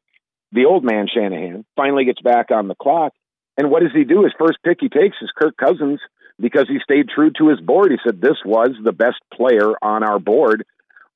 The 0.50 0.64
old 0.66 0.84
man 0.84 1.06
Shanahan 1.12 1.64
finally 1.76 2.04
gets 2.04 2.20
back 2.20 2.50
on 2.50 2.66
the 2.68 2.74
clock 2.74 3.12
and 3.56 3.70
what 3.70 3.82
does 3.82 3.92
he 3.94 4.04
do? 4.04 4.24
His 4.24 4.32
first 4.38 4.58
pick 4.64 4.78
he 4.80 4.88
takes 4.88 5.16
is 5.22 5.30
Kirk 5.36 5.56
Cousins 5.56 6.00
because 6.40 6.66
he 6.68 6.78
stayed 6.82 7.08
true 7.08 7.30
to 7.38 7.48
his 7.48 7.60
board. 7.60 7.92
He 7.92 7.98
said, 8.04 8.20
This 8.20 8.38
was 8.44 8.70
the 8.82 8.92
best 8.92 9.20
player 9.32 9.72
on 9.82 10.02
our 10.02 10.18
board. 10.18 10.64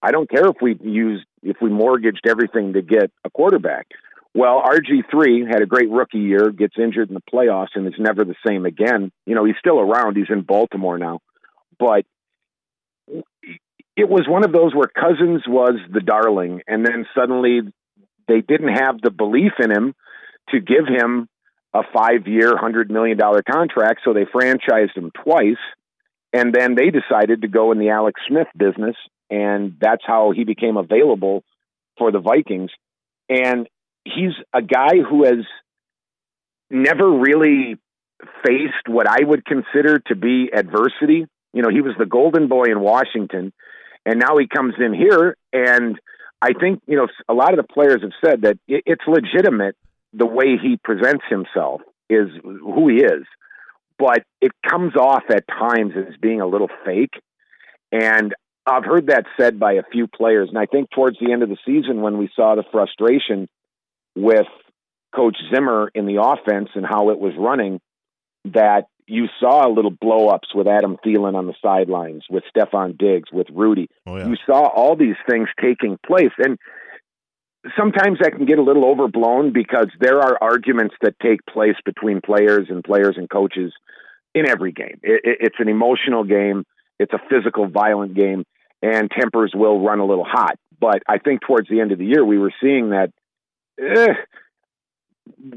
I 0.01 0.13
don't 0.13 0.31
care 0.31 0.47
if 0.47 0.57
we 0.63 0.77
used 0.81 1.25
if 1.43 1.57
we 1.61 1.71
mortgaged 1.71 2.27
everything 2.27 2.75
to 2.75 2.83
get 2.83 3.11
a 3.25 3.31
quarterback. 3.31 3.89
Well, 4.35 4.63
RG3 4.63 5.49
had 5.51 5.63
a 5.63 5.67
great 5.67 5.91
rookie 5.91 6.19
year, 6.19 6.51
gets 6.51 6.75
injured 6.79 7.09
in 7.09 7.15
the 7.15 7.23
playoffs, 7.33 7.75
and 7.75 7.87
is 7.87 7.95
never 7.99 8.25
the 8.25 8.37
same 8.47 8.67
again. 8.67 9.11
You 9.27 9.35
know, 9.35 9.45
he's 9.45 9.57
still 9.59 9.81
around. 9.81 10.17
He's 10.17 10.31
in 10.31 10.43
Baltimore 10.43 10.99
now. 10.99 11.21
But 11.79 12.05
it 13.97 14.09
was 14.09 14.27
one 14.29 14.45
of 14.45 14.53
those 14.53 14.75
where 14.75 14.89
Cousins 14.89 15.43
was 15.47 15.75
the 15.91 16.01
darling, 16.01 16.63
and 16.67 16.85
then 16.85 17.07
suddenly 17.17 17.61
they 18.29 18.41
didn't 18.41 18.75
have 18.75 19.01
the 19.01 19.11
belief 19.11 19.53
in 19.63 19.71
him 19.71 19.95
to 20.51 20.61
give 20.61 20.87
him 20.87 21.29
a 21.75 21.83
five 21.95 22.27
year, 22.27 22.53
$100 22.53 22.91
million 22.91 23.19
contract. 23.51 24.01
So 24.05 24.13
they 24.13 24.25
franchised 24.25 24.97
him 24.97 25.11
twice. 25.25 25.57
And 26.33 26.55
then 26.55 26.75
they 26.75 26.91
decided 26.91 27.43
to 27.43 27.49
go 27.49 27.73
in 27.73 27.79
the 27.79 27.91
Alex 27.91 28.21
Smith 28.29 28.49
business. 28.57 28.97
And 29.31 29.77
that's 29.81 30.03
how 30.07 30.33
he 30.35 30.45
became 30.45 30.77
available 30.77 31.43
for 31.99 32.13
the 32.13 32.21
Vikings. 32.21 32.71
And 33.29 33.69
he's 34.05 34.33
a 34.55 34.63
guy 34.63 34.99
who 35.09 35.25
has 35.25 35.45
never 36.71 37.11
really 37.11 37.77
faced 38.45 38.89
what 38.89 39.07
I 39.09 39.25
would 39.25 39.45
consider 39.45 39.99
to 40.09 40.17
be 40.17 40.51
adversity. 40.53 41.27
You 41.53 41.63
know, 41.63 41.71
he 41.71 41.81
was 41.81 41.95
the 41.99 42.07
golden 42.07 42.49
boy 42.49 42.65
in 42.65 42.81
Washington, 42.81 43.53
and 44.05 44.19
now 44.19 44.37
he 44.39 44.47
comes 44.47 44.75
in 44.79 44.95
here. 44.95 45.37
And 45.53 45.99
I 46.41 46.53
think, 46.53 46.83
you 46.87 46.97
know, 46.97 47.09
a 47.29 47.35
lot 47.35 47.53
of 47.53 47.57
the 47.57 47.73
players 47.73 48.03
have 48.03 48.13
said 48.25 48.43
that 48.43 48.59
it's 48.69 49.03
legitimate 49.07 49.77
the 50.13 50.27
way 50.27 50.57
he 50.61 50.79
presents 50.83 51.25
himself 51.29 51.81
is 52.09 52.29
who 52.43 52.89
he 52.89 52.97
is, 52.97 53.25
but 53.99 54.23
it 54.41 54.53
comes 54.69 54.95
off 54.97 55.25
at 55.31 55.47
times 55.47 55.93
as 55.97 56.17
being 56.21 56.41
a 56.41 56.47
little 56.47 56.71
fake. 56.85 57.13
And 57.93 58.35
I've 58.67 58.85
heard 58.85 59.09
that 59.09 59.25
said 59.39 59.59
by 59.59 59.75
a 59.75 59.83
few 59.91 60.07
players. 60.07 60.49
And 60.49 60.59
I 60.59 60.67
think 60.67 60.91
towards 60.91 61.19
the 61.19 61.33
end 61.33 61.43
of 61.43 61.49
the 61.49 61.57
season, 61.67 62.03
when 62.03 62.19
we 62.19 62.31
saw 62.37 62.55
the 62.55 62.65
frustration 62.71 63.49
with 64.15 64.47
Coach 65.15 65.37
Zimmer 65.53 65.91
in 65.95 66.07
the 66.07 66.23
offense 66.23 66.69
and 66.75 66.85
how 66.87 67.11
it 67.11 67.19
was 67.19 67.33
running, 67.39 67.81
that 68.45 68.85
you 69.09 69.27
saw 69.41 69.67
a 69.67 69.73
little 69.73 69.91
blow 69.91 70.29
ups 70.29 70.55
with 70.55 70.67
Adam 70.67 70.97
Thielen 71.05 71.35
on 71.35 71.47
the 71.47 71.55
sidelines, 71.63 72.25
with 72.31 72.45
Stefon 72.55 72.97
Diggs, 72.97 73.31
with 73.33 73.47
Rudy. 73.51 73.89
Oh, 74.07 74.17
yeah. 74.17 74.29
You 74.29 74.37
saw 74.47 74.69
all 74.69 74.97
these 74.97 75.17
things 75.29 75.49
taking 75.61 75.99
place. 76.07 76.33
And 76.39 76.59
sometimes 77.77 78.19
that 78.21 78.33
can 78.33 78.45
get 78.45 78.59
a 78.59 78.63
little 78.63 78.85
overblown 78.85 79.53
because 79.53 79.89
there 79.99 80.19
are 80.19 80.39
arguments 80.41 80.95
that 81.03 81.15
take 81.21 81.45
place 81.47 81.77
between 81.85 82.21
players 82.21 82.67
and 82.69 82.85
players 82.85 83.15
and 83.17 83.29
coaches 83.29 83.73
in 84.35 84.49
every 84.49 84.73
game. 84.73 85.01
It, 85.03 85.21
it, 85.25 85.37
it's 85.41 85.57
an 85.59 85.69
emotional 85.69 86.25
game, 86.25 86.65
it's 86.99 87.13
a 87.13 87.21
physical, 87.31 87.69
violent 87.69 88.15
game, 88.15 88.45
and 88.83 89.11
tempers 89.11 89.53
will 89.55 89.85
run 89.85 90.01
a 90.01 90.07
little 90.07 90.27
hot. 90.27 90.57
But 90.81 91.03
I 91.09 91.19
think 91.19 91.41
towards 91.41 91.69
the 91.69 91.81
end 91.81 91.93
of 91.93 91.99
the 91.99 92.07
year, 92.07 92.25
we 92.25 92.39
were 92.39 92.53
seeing 92.63 92.91
that 92.91 93.11
eh, 93.81 94.15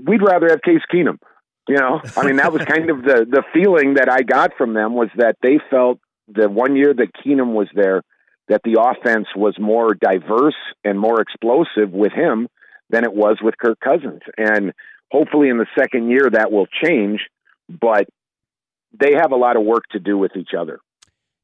we'd 0.08 0.22
rather 0.24 0.48
have 0.50 0.62
Case 0.62 0.82
Keenum. 0.92 1.20
You 1.68 1.78
know, 1.78 2.02
I 2.18 2.26
mean, 2.26 2.38
that 2.38 2.52
was 2.52 2.64
kind 2.66 2.90
of 2.90 3.04
the 3.04 3.26
the 3.30 3.44
feeling 3.54 3.94
that 3.96 4.10
I 4.12 4.24
got 4.24 4.52
from 4.58 4.74
them 4.74 4.94
was 4.94 5.10
that 5.16 5.38
they 5.42 5.60
felt 5.70 6.00
the 6.28 6.50
one 6.50 6.76
year 6.76 6.94
that 6.94 7.10
Keenum 7.14 7.54
was 7.54 7.68
there 7.74 8.02
that 8.48 8.62
the 8.64 8.82
offense 8.82 9.28
was 9.36 9.56
more 9.60 9.94
diverse 9.94 10.56
and 10.84 11.00
more 11.00 11.22
explosive 11.22 11.92
with 11.92 12.12
him 12.12 12.50
than 12.90 13.04
it 13.04 13.14
was 13.14 13.38
with 13.42 13.58
Kirk 13.58 13.80
Cousins. 13.80 14.22
And 14.38 14.74
hopefully 15.10 15.50
in 15.50 15.58
the 15.58 15.68
second 15.78 16.10
year 16.10 16.30
that 16.30 16.52
will 16.52 16.68
change, 16.84 17.22
but 17.70 18.08
they 19.00 19.14
have 19.14 19.32
a 19.32 19.38
lot 19.38 19.56
of 19.56 19.64
work 19.64 19.84
to 19.92 20.00
do 20.00 20.18
with 20.18 20.36
each 20.36 20.52
other. 20.58 20.80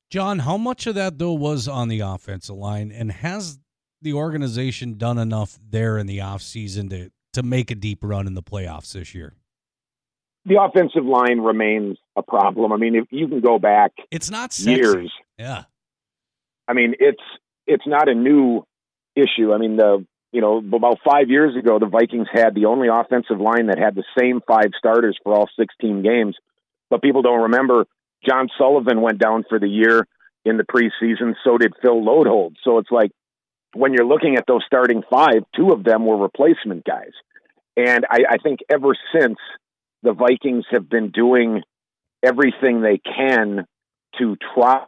John, 0.10 0.40
how 0.40 0.58
much 0.58 0.88
of 0.88 0.96
that 0.96 1.18
though 1.18 1.34
was 1.34 1.68
on 1.68 1.88
the 1.88 2.02
offensive 2.02 2.56
line 2.56 2.92
and 2.92 3.12
has 3.12 3.60
the 4.02 4.14
organization 4.14 4.98
done 4.98 5.18
enough 5.18 5.58
there 5.70 5.98
in 5.98 6.08
the 6.08 6.20
offseason 6.20 6.90
to 6.90 7.10
to 7.34 7.44
make 7.44 7.70
a 7.70 7.76
deep 7.76 8.00
run 8.02 8.26
in 8.26 8.34
the 8.34 8.44
playoffs 8.44 8.94
this 8.94 9.14
year? 9.14 9.34
The 10.48 10.62
offensive 10.62 11.06
line 11.06 11.42
remains 11.42 11.98
a 12.16 12.24
problem. 12.24 12.72
I 12.72 12.78
mean, 12.78 12.96
if 12.96 13.06
you 13.12 13.28
can 13.28 13.42
go 13.42 13.60
back 13.60 13.92
it's 14.12 14.32
not 14.32 14.54
sexy. 14.54 14.72
years. 14.72 15.12
Yeah. 15.38 15.66
I 16.68 16.74
mean, 16.74 16.96
it's 17.00 17.22
it's 17.66 17.86
not 17.86 18.10
a 18.10 18.16
new 18.16 18.66
issue. 19.16 19.54
I 19.54 19.58
mean, 19.58 19.78
the 19.78 20.06
you 20.32 20.42
know 20.42 20.58
about 20.58 21.00
five 21.08 21.30
years 21.30 21.56
ago, 21.56 21.80
the 21.80 21.88
Vikings 21.88 22.28
had 22.32 22.56
the 22.56 22.66
only 22.66 22.88
offensive 22.88 23.40
line 23.40 23.68
that 23.68 23.78
had 23.78 23.96
the 23.96 24.06
same 24.18 24.42
five 24.48 24.72
starters 24.78 25.18
for 25.24 25.34
all 25.34 25.50
16 25.60 26.02
games. 26.02 26.36
But 26.90 27.02
people 27.02 27.22
don't 27.22 27.44
remember 27.44 27.86
John 28.28 28.48
Sullivan 28.58 29.02
went 29.02 29.20
down 29.20 29.44
for 29.50 29.60
the 29.60 29.68
year 29.68 30.08
in 30.46 30.58
the 30.58 30.64
preseason. 30.64 31.36
So 31.44 31.58
did 31.58 31.74
Phil 31.82 32.02
Loadholt. 32.02 32.56
So 32.64 32.78
it's 32.78 32.92
like 32.92 33.12
when 33.74 33.94
you're 33.94 34.08
looking 34.08 34.38
at 34.38 34.46
those 34.48 34.64
starting 34.66 35.04
five, 35.10 35.44
two 35.56 35.72
of 35.72 35.84
them 35.84 36.06
were 36.06 36.18
replacement 36.18 36.86
guys. 36.86 37.12
And 37.76 38.06
I, 38.10 38.20
I 38.32 38.38
think 38.38 38.60
ever 38.70 38.96
since 39.14 39.38
the 40.08 40.14
Vikings 40.14 40.64
have 40.72 40.90
been 40.90 41.12
doing 41.12 41.64
everything 42.24 42.82
they 42.82 42.98
can 42.98 43.66
to 44.18 44.38
try 44.56 44.86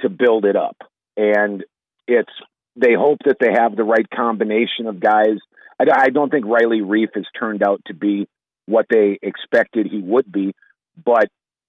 to 0.00 0.08
build 0.08 0.44
it 0.44 0.54
up. 0.54 0.76
And 1.16 1.64
it's 2.06 2.30
they 2.76 2.94
hope 2.94 3.18
that 3.24 3.38
they 3.40 3.52
have 3.52 3.74
the 3.74 3.82
right 3.82 4.08
combination 4.08 4.86
of 4.86 5.00
guys. 5.00 5.38
I, 5.80 5.86
I 6.02 6.08
don't 6.10 6.30
think 6.30 6.46
Riley 6.46 6.82
Reiff 6.82 7.16
has 7.16 7.24
turned 7.36 7.64
out 7.64 7.80
to 7.86 7.94
be 7.94 8.28
what 8.66 8.86
they 8.88 9.18
expected 9.20 9.88
he 9.90 10.00
would 10.00 10.30
be, 10.30 10.54
but 11.04 11.28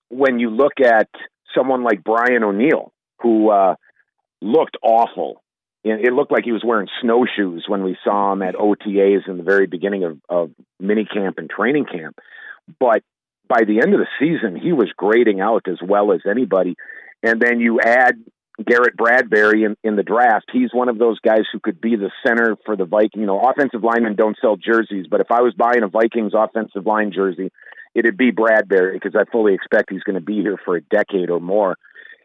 when 0.10 0.38
you 0.38 0.52
look 0.52 0.74
at 0.80 1.10
someone 1.58 1.84
like 1.84 2.04
Brian 2.04 2.44
O'Neill, 2.44 2.92
who 3.22 3.50
uh, 3.50 3.76
looked 4.42 4.78
awful, 4.84 5.42
it 5.84 6.14
looked 6.14 6.32
like 6.32 6.44
he 6.44 6.52
was 6.52 6.64
wearing 6.64 6.90
snowshoes 7.02 7.64
when 7.68 7.84
we 7.84 7.98
saw 8.04 8.34
him 8.34 8.44
at 8.44 8.56
OTAs 8.56 9.28
in 9.28 9.38
the 9.38 9.44
very 9.44 9.66
beginning 9.66 10.04
of, 10.04 10.20
of 10.30 10.52
mini 10.80 11.06
camp 11.06 11.38
and 11.38 11.50
training 11.50 11.86
camp. 11.86 12.20
But 12.80 13.04
by 13.48 13.64
the 13.66 13.82
end 13.82 13.94
of 13.94 14.00
the 14.00 14.08
season, 14.20 14.56
he 14.56 14.74
was 14.74 14.92
grading 14.96 15.42
out 15.42 15.68
as 15.68 15.80
well 15.82 16.12
as 16.12 16.22
anybody. 16.30 16.76
And 17.24 17.42
then 17.42 17.60
you 17.60 17.80
add 17.82 18.16
Garrett 18.64 18.96
Bradbury 18.96 19.64
in, 19.64 19.76
in 19.84 19.96
the 19.96 20.04
draft. 20.04 20.46
He's 20.52 20.70
one 20.74 20.90
of 20.90 20.98
those 20.98 21.20
guys 21.20 21.44
who 21.52 21.60
could 21.60 21.80
be 21.80 21.96
the 21.96 22.12
center 22.26 22.58
for 22.66 22.76
the 22.76 22.86
Viking. 22.86 23.22
You 23.22 23.28
know, 23.28 23.40
offensive 23.40 23.84
linemen 23.84 24.16
don't 24.16 24.38
sell 24.42 24.58
jerseys, 24.58 25.08
but 25.10 25.22
if 25.22 25.32
I 25.32 25.42
was 25.42 25.54
buying 25.54 25.84
a 25.84 25.88
Vikings 25.88 26.34
offensive 26.36 26.86
line 26.86 27.12
jersey, 27.14 27.52
it'd 27.96 28.18
be 28.18 28.32
Bradbury 28.32 28.94
because 28.94 29.16
I 29.16 29.30
fully 29.32 29.54
expect 29.54 29.92
he's 29.92 30.04
going 30.04 30.20
to 30.20 30.26
be 30.26 30.42
here 30.42 30.58
for 30.64 30.76
a 30.76 30.82
decade 30.82 31.30
or 31.30 31.40
more. 31.40 31.76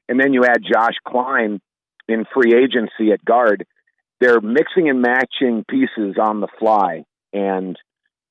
And 0.08 0.20
then 0.20 0.32
you 0.32 0.44
add 0.44 0.62
Josh 0.62 0.94
Kline 1.06 1.60
in 2.08 2.24
free 2.34 2.54
agency 2.54 3.12
at 3.12 3.24
guard. 3.24 3.66
They're 4.20 4.40
mixing 4.40 4.88
and 4.88 5.00
matching 5.00 5.64
pieces 5.68 6.16
on 6.20 6.40
the 6.40 6.48
fly. 6.58 7.04
And, 7.32 7.76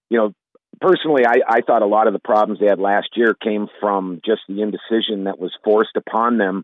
you 0.09 0.17
know, 0.17 0.33
personally, 0.81 1.23
I, 1.25 1.41
I 1.47 1.61
thought 1.61 1.81
a 1.81 1.87
lot 1.87 2.07
of 2.07 2.13
the 2.13 2.19
problems 2.19 2.59
they 2.59 2.67
had 2.67 2.79
last 2.79 3.09
year 3.15 3.33
came 3.33 3.67
from 3.79 4.21
just 4.25 4.41
the 4.47 4.61
indecision 4.61 5.25
that 5.25 5.39
was 5.39 5.51
forced 5.63 5.95
upon 5.95 6.37
them 6.37 6.63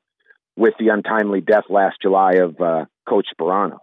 with 0.56 0.74
the 0.80 0.90
untimely 0.90 1.42
death 1.42 1.66
last 1.70 1.98
July 2.02 2.34
of 2.34 2.60
uh, 2.60 2.86
Coach 3.08 3.28
Sparano. 3.40 3.78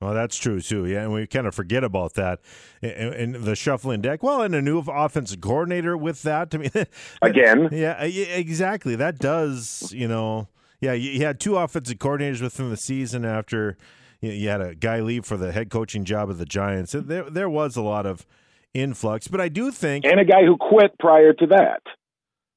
Well, 0.00 0.12
that's 0.12 0.36
true 0.36 0.60
too. 0.60 0.84
Yeah, 0.86 1.02
and 1.02 1.12
we 1.12 1.26
kind 1.26 1.46
of 1.46 1.54
forget 1.54 1.82
about 1.82 2.14
that 2.14 2.40
and, 2.82 3.34
the 3.34 3.56
shuffling 3.56 4.02
deck. 4.02 4.22
Well, 4.22 4.42
and 4.42 4.54
a 4.54 4.60
new 4.60 4.78
offensive 4.80 5.40
coordinator 5.40 5.96
with 5.96 6.22
that. 6.22 6.54
I 6.54 6.58
mean, 6.58 6.70
again, 7.22 7.68
yeah, 7.72 8.02
exactly. 8.02 8.96
That 8.96 9.18
does, 9.18 9.92
you 9.96 10.06
know, 10.06 10.48
yeah. 10.80 10.92
You 10.92 11.24
had 11.24 11.40
two 11.40 11.56
offensive 11.56 11.98
coordinators 11.98 12.42
within 12.42 12.68
the 12.68 12.76
season 12.76 13.24
after 13.24 13.78
you 14.20 14.48
had 14.48 14.60
a 14.60 14.74
guy 14.74 15.00
leave 15.00 15.24
for 15.24 15.36
the 15.38 15.52
head 15.52 15.70
coaching 15.70 16.04
job 16.04 16.28
of 16.28 16.38
the 16.38 16.46
Giants. 16.46 16.92
There, 16.92 17.30
there 17.30 17.48
was 17.48 17.76
a 17.76 17.82
lot 17.82 18.04
of 18.04 18.26
influx, 18.74 19.28
but 19.28 19.40
I 19.40 19.48
do 19.48 19.70
think, 19.70 20.04
and 20.04 20.20
a 20.20 20.24
guy 20.24 20.44
who 20.44 20.56
quit 20.56 20.98
prior 20.98 21.32
to 21.32 21.46
that 21.46 21.82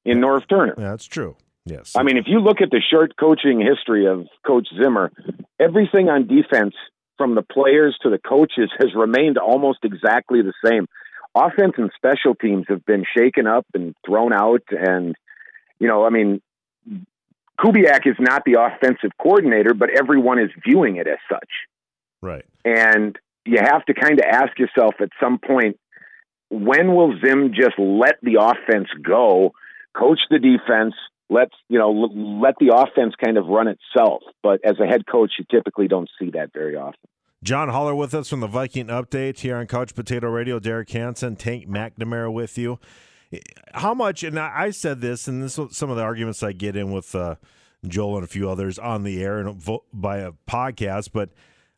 in 0.04 0.18
Norv 0.18 0.48
Turner. 0.48 0.74
That's 0.76 1.06
true. 1.06 1.36
Yes. 1.64 1.92
I 1.96 2.02
mean, 2.02 2.16
if 2.16 2.24
you 2.26 2.40
look 2.40 2.60
at 2.60 2.70
the 2.70 2.80
short 2.90 3.16
coaching 3.18 3.60
history 3.60 4.06
of 4.06 4.26
Coach 4.46 4.68
Zimmer, 4.82 5.12
everything 5.60 6.08
on 6.08 6.26
defense 6.26 6.74
from 7.18 7.34
the 7.34 7.42
players 7.42 7.96
to 8.02 8.10
the 8.10 8.18
coaches 8.18 8.70
has 8.78 8.94
remained 8.94 9.36
almost 9.36 9.80
exactly 9.82 10.40
the 10.40 10.54
same. 10.64 10.86
Offense 11.34 11.74
and 11.76 11.90
special 11.94 12.34
teams 12.34 12.64
have 12.68 12.86
been 12.86 13.04
shaken 13.16 13.46
up 13.46 13.66
and 13.74 13.94
thrown 14.06 14.32
out. 14.32 14.62
And, 14.70 15.14
you 15.78 15.88
know, 15.88 16.06
I 16.06 16.10
mean, 16.10 16.40
Kubiak 17.60 18.06
is 18.06 18.16
not 18.18 18.44
the 18.46 18.56
offensive 18.60 19.10
coordinator, 19.20 19.74
but 19.74 19.90
everyone 19.90 20.38
is 20.38 20.50
viewing 20.64 20.96
it 20.96 21.06
as 21.06 21.18
such. 21.30 21.50
Right. 22.22 22.46
And 22.64 23.18
you 23.44 23.58
have 23.60 23.84
to 23.86 23.94
kind 23.94 24.18
of 24.18 24.24
ask 24.24 24.58
yourself 24.58 24.94
at 25.00 25.10
some 25.20 25.38
point 25.38 25.78
when 26.50 26.94
will 26.94 27.14
Zim 27.24 27.52
just 27.54 27.78
let 27.78 28.16
the 28.22 28.38
offense 28.40 28.88
go, 29.02 29.52
coach 29.96 30.20
the 30.30 30.38
defense, 30.38 30.94
let's 31.30 31.54
you 31.68 31.78
know 31.78 31.90
let 31.90 32.54
the 32.58 32.74
offense 32.74 33.14
kind 33.22 33.36
of 33.36 33.46
run 33.46 33.68
itself. 33.68 34.22
But 34.42 34.60
as 34.64 34.76
a 34.80 34.86
head 34.86 35.06
coach, 35.06 35.32
you 35.38 35.44
typically 35.50 35.88
don't 35.88 36.08
see 36.18 36.30
that 36.30 36.52
very 36.52 36.76
often. 36.76 37.00
John 37.42 37.68
Holler 37.68 37.94
with 37.94 38.14
us 38.14 38.28
from 38.28 38.40
the 38.40 38.48
Viking 38.48 38.86
Update 38.86 39.40
here 39.40 39.56
on 39.56 39.66
Couch 39.66 39.94
Potato 39.94 40.28
Radio. 40.28 40.58
Derek 40.58 40.90
Hansen, 40.90 41.36
Tank 41.36 41.68
McNamara 41.68 42.32
with 42.32 42.58
you. 42.58 42.80
How 43.74 43.94
much? 43.94 44.24
And 44.24 44.38
I 44.38 44.70
said 44.70 45.00
this, 45.00 45.28
and 45.28 45.42
this 45.42 45.58
is 45.58 45.76
some 45.76 45.90
of 45.90 45.96
the 45.96 46.02
arguments 46.02 46.42
I 46.42 46.52
get 46.52 46.74
in 46.74 46.90
with 46.90 47.14
uh, 47.14 47.36
Joel 47.86 48.16
and 48.16 48.24
a 48.24 48.28
few 48.28 48.50
others 48.50 48.78
on 48.78 49.04
the 49.04 49.22
air 49.22 49.38
and 49.38 49.62
by 49.92 50.18
a 50.18 50.32
podcast. 50.48 51.10
But 51.12 51.30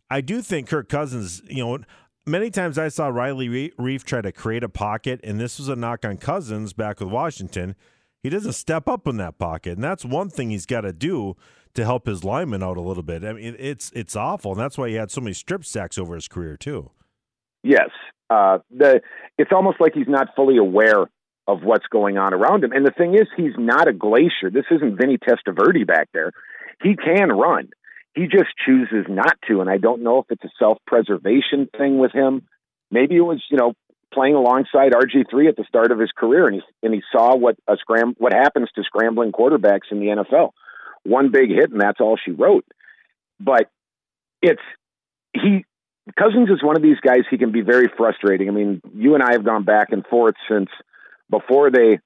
I 0.08 0.20
do 0.22 0.40
think 0.40 0.68
Kirk 0.68 0.88
Cousins. 0.88 1.42
You 1.46 1.64
know, 1.64 1.78
many 2.26 2.50
times 2.50 2.78
I 2.78 2.88
saw 2.88 3.08
Riley 3.08 3.70
Reiff 3.78 4.04
try 4.04 4.20
to 4.20 4.32
create 4.32 4.64
a 4.64 4.68
pocket, 4.68 5.20
and 5.24 5.40
this 5.40 5.58
was 5.58 5.68
a 5.68 5.76
knock 5.76 6.04
on 6.04 6.16
Cousins 6.16 6.72
back 6.72 7.00
with 7.00 7.08
Washington 7.08 7.76
he 8.22 8.28
doesn't 8.28 8.52
step 8.52 8.88
up 8.88 9.06
in 9.06 9.16
that 9.16 9.38
pocket, 9.38 9.74
and 9.74 9.84
that's 9.84 10.04
one 10.04 10.28
thing 10.28 10.50
he's 10.50 10.66
got 10.66 10.82
to 10.82 10.92
do 10.92 11.36
to 11.74 11.84
help 11.84 12.06
his 12.06 12.24
lineman 12.24 12.62
out 12.62 12.76
a 12.76 12.80
little 12.80 13.02
bit. 13.02 13.24
I 13.24 13.32
mean, 13.32 13.56
it's 13.58 13.90
it's 13.94 14.14
awful, 14.14 14.52
and 14.52 14.60
that's 14.60 14.76
why 14.76 14.88
he 14.88 14.94
had 14.94 15.10
so 15.10 15.20
many 15.20 15.32
strip 15.32 15.64
sacks 15.64 15.98
over 15.98 16.14
his 16.14 16.28
career 16.28 16.56
too. 16.56 16.90
Yes, 17.62 17.88
uh, 18.28 18.58
the 18.70 19.00
it's 19.38 19.52
almost 19.52 19.80
like 19.80 19.94
he's 19.94 20.08
not 20.08 20.28
fully 20.36 20.58
aware 20.58 21.08
of 21.46 21.62
what's 21.62 21.86
going 21.90 22.18
on 22.18 22.34
around 22.34 22.62
him. 22.62 22.72
And 22.72 22.86
the 22.86 22.92
thing 22.92 23.14
is, 23.14 23.26
he's 23.36 23.54
not 23.56 23.88
a 23.88 23.92
glacier. 23.92 24.50
This 24.52 24.66
isn't 24.70 24.98
Vinny 25.00 25.16
Testaverde 25.16 25.86
back 25.86 26.08
there. 26.12 26.32
He 26.82 26.94
can 26.96 27.30
run. 27.30 27.70
He 28.14 28.22
just 28.26 28.50
chooses 28.66 29.06
not 29.08 29.38
to, 29.48 29.60
and 29.60 29.70
I 29.70 29.78
don't 29.78 30.02
know 30.02 30.18
if 30.18 30.26
it's 30.30 30.44
a 30.44 30.50
self-preservation 30.58 31.68
thing 31.76 31.98
with 31.98 32.12
him. 32.12 32.46
Maybe 32.90 33.16
it 33.16 33.20
was, 33.20 33.42
you 33.50 33.56
know, 33.56 33.74
playing 34.12 34.34
alongside 34.34 34.92
RG3 34.92 35.48
at 35.48 35.56
the 35.56 35.64
start 35.68 35.92
of 35.92 35.98
his 35.98 36.10
career, 36.16 36.46
and 36.46 36.56
he 36.56 36.62
and 36.82 36.94
he 36.94 37.02
saw 37.12 37.36
what 37.36 37.56
a 37.68 37.76
scram 37.76 38.14
what 38.18 38.32
happens 38.32 38.68
to 38.74 38.82
scrambling 38.82 39.32
quarterbacks 39.32 39.92
in 39.92 40.00
the 40.00 40.06
NFL. 40.06 40.50
One 41.04 41.30
big 41.30 41.50
hit, 41.50 41.70
and 41.70 41.80
that's 41.80 42.00
all 42.00 42.18
she 42.22 42.32
wrote. 42.32 42.64
But 43.38 43.70
it's 44.42 44.60
he 45.32 45.64
Cousins 46.18 46.50
is 46.50 46.62
one 46.62 46.76
of 46.76 46.82
these 46.82 46.98
guys. 47.00 47.20
He 47.30 47.38
can 47.38 47.52
be 47.52 47.60
very 47.60 47.88
frustrating. 47.96 48.48
I 48.48 48.52
mean, 48.52 48.80
you 48.94 49.14
and 49.14 49.22
I 49.22 49.32
have 49.32 49.44
gone 49.44 49.64
back 49.64 49.88
and 49.92 50.04
forth 50.06 50.34
since 50.48 50.68
before 51.30 51.70
they 51.70 52.00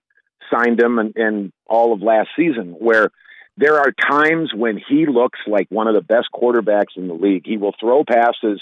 signed 0.53 0.81
him 0.81 0.99
and, 0.99 1.17
and 1.17 1.53
all 1.67 1.93
of 1.93 2.03
last 2.03 2.29
season, 2.37 2.75
where 2.79 3.11
there 3.57 3.79
are 3.79 3.93
times 3.93 4.51
when 4.55 4.81
he 4.89 5.07
looks 5.07 5.39
like 5.47 5.67
one 5.71 5.87
of 5.87 5.95
the 5.95 6.01
best 6.01 6.29
quarterbacks 6.35 6.97
in 6.97 7.09
the 7.09 7.15
league. 7.15 7.47
He 7.47 7.57
will 7.57 7.75
throw 7.79 8.05
passes 8.05 8.61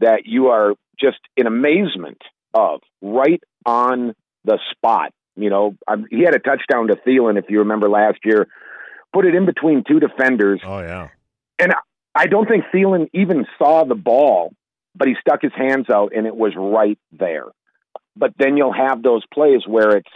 that 0.00 0.22
you 0.26 0.48
are 0.48 0.74
just 0.98 1.18
in 1.36 1.46
amazement 1.46 2.20
of 2.52 2.80
right 3.00 3.42
on 3.64 4.14
the 4.44 4.58
spot. 4.72 5.12
You 5.36 5.50
know, 5.50 5.76
I'm, 5.86 6.06
he 6.10 6.22
had 6.22 6.34
a 6.34 6.38
touchdown 6.38 6.88
to 6.88 6.96
Thielen, 6.96 7.38
if 7.38 7.46
you 7.48 7.60
remember 7.60 7.88
last 7.88 8.18
year, 8.24 8.46
put 9.12 9.24
it 9.26 9.34
in 9.34 9.46
between 9.46 9.84
two 9.86 10.00
defenders. 10.00 10.60
Oh, 10.64 10.80
yeah. 10.80 11.08
And 11.58 11.72
I 12.14 12.26
don't 12.26 12.48
think 12.48 12.64
Thielen 12.72 13.08
even 13.12 13.46
saw 13.58 13.84
the 13.84 13.94
ball, 13.94 14.52
but 14.94 15.08
he 15.08 15.14
stuck 15.20 15.42
his 15.42 15.52
hands 15.56 15.90
out 15.90 16.12
and 16.14 16.26
it 16.26 16.34
was 16.34 16.52
right 16.56 16.98
there. 17.12 17.46
But 18.16 18.32
then 18.38 18.56
you'll 18.56 18.72
have 18.72 19.02
those 19.02 19.22
plays 19.32 19.62
where 19.66 19.96
it's 19.96 20.08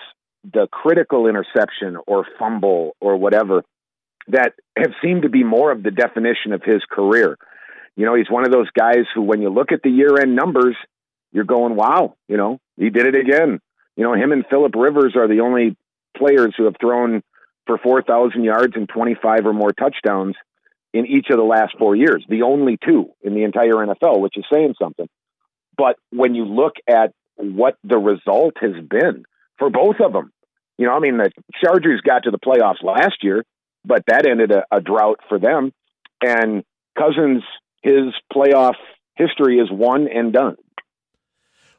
the 0.45 0.69
critical 0.71 1.27
interception 1.27 1.97
or 2.07 2.25
fumble 2.39 2.97
or 3.01 3.17
whatever 3.17 3.65
that 4.28 4.54
have 4.76 4.92
seemed 5.02 5.23
to 5.23 5.28
be 5.28 5.44
more 5.44 5.73
of 5.73 5.82
the 5.82 5.90
definition 5.90 6.52
of 6.52 6.62
his 6.62 6.82
career. 6.90 7.37
You 7.97 8.06
know, 8.06 8.14
he's 8.14 8.30
one 8.30 8.44
of 8.44 8.52
those 8.52 8.70
guys 8.70 9.06
who, 9.14 9.23
when 9.23 9.42
you 9.42 9.50
look 9.50 9.73
at 9.73 9.82
the 9.82 9.90
year 9.90 10.20
end 10.20 10.37
numbers, 10.37 10.76
you're 11.32 11.44
going, 11.44 11.76
wow, 11.76 12.14
you 12.28 12.37
know, 12.37 12.58
he 12.76 12.90
did 12.90 13.06
it 13.06 13.14
again. 13.14 13.61
You 13.97 14.04
know, 14.04 14.14
him 14.14 14.32
and 14.32 14.44
Philip 14.49 14.75
Rivers 14.76 15.14
are 15.16 15.28
the 15.28 15.40
only 15.40 15.76
players 16.16 16.54
who 16.56 16.64
have 16.64 16.76
thrown 16.80 17.23
for 17.66 17.78
4,000 17.78 18.44
yards 18.44 18.75
and 18.76 18.88
25 18.88 19.47
or 19.47 19.52
more 19.52 19.73
touchdowns 19.73 20.37
in 20.94 21.06
each 21.06 21.26
of 21.30 21.37
the 21.37 21.44
last 21.44 21.75
four 21.78 21.94
years, 21.94 22.25
the 22.28 22.42
only 22.42 22.78
two 22.82 23.11
in 23.23 23.35
the 23.35 23.42
entire 23.42 23.75
NFL, 23.75 24.20
which 24.20 24.37
is 24.37 24.44
saying 24.50 24.75
something. 24.80 25.08
But 25.76 25.97
when 26.11 26.35
you 26.35 26.44
look 26.44 26.75
at 26.88 27.12
what 27.37 27.76
the 27.85 27.99
result 27.99 28.54
has 28.61 28.73
been 28.88 29.25
for 29.58 29.70
both 29.70 29.97
of 30.04 30.12
them, 30.12 30.32
you 30.78 30.87
know, 30.87 30.92
I 30.92 31.00
mean, 31.00 31.18
the 31.18 31.30
Chargers 31.62 32.00
got 32.00 32.25
to 32.25 32.30
the 32.30 32.38
playoffs 32.38 32.82
last 32.82 33.23
year, 33.23 33.44
but 33.88 34.04
that 34.07 34.26
ended 34.26 34.52
a, 34.52 34.64
a 34.71 34.80
drought 34.80 35.21
for 35.28 35.38
them. 35.38 35.73
And 36.23 36.62
Cousins, 36.97 37.42
his 37.83 38.14
playoff 38.33 38.75
history 39.16 39.59
is 39.59 39.71
one 39.71 40.07
and 40.09 40.33
done. 40.33 40.57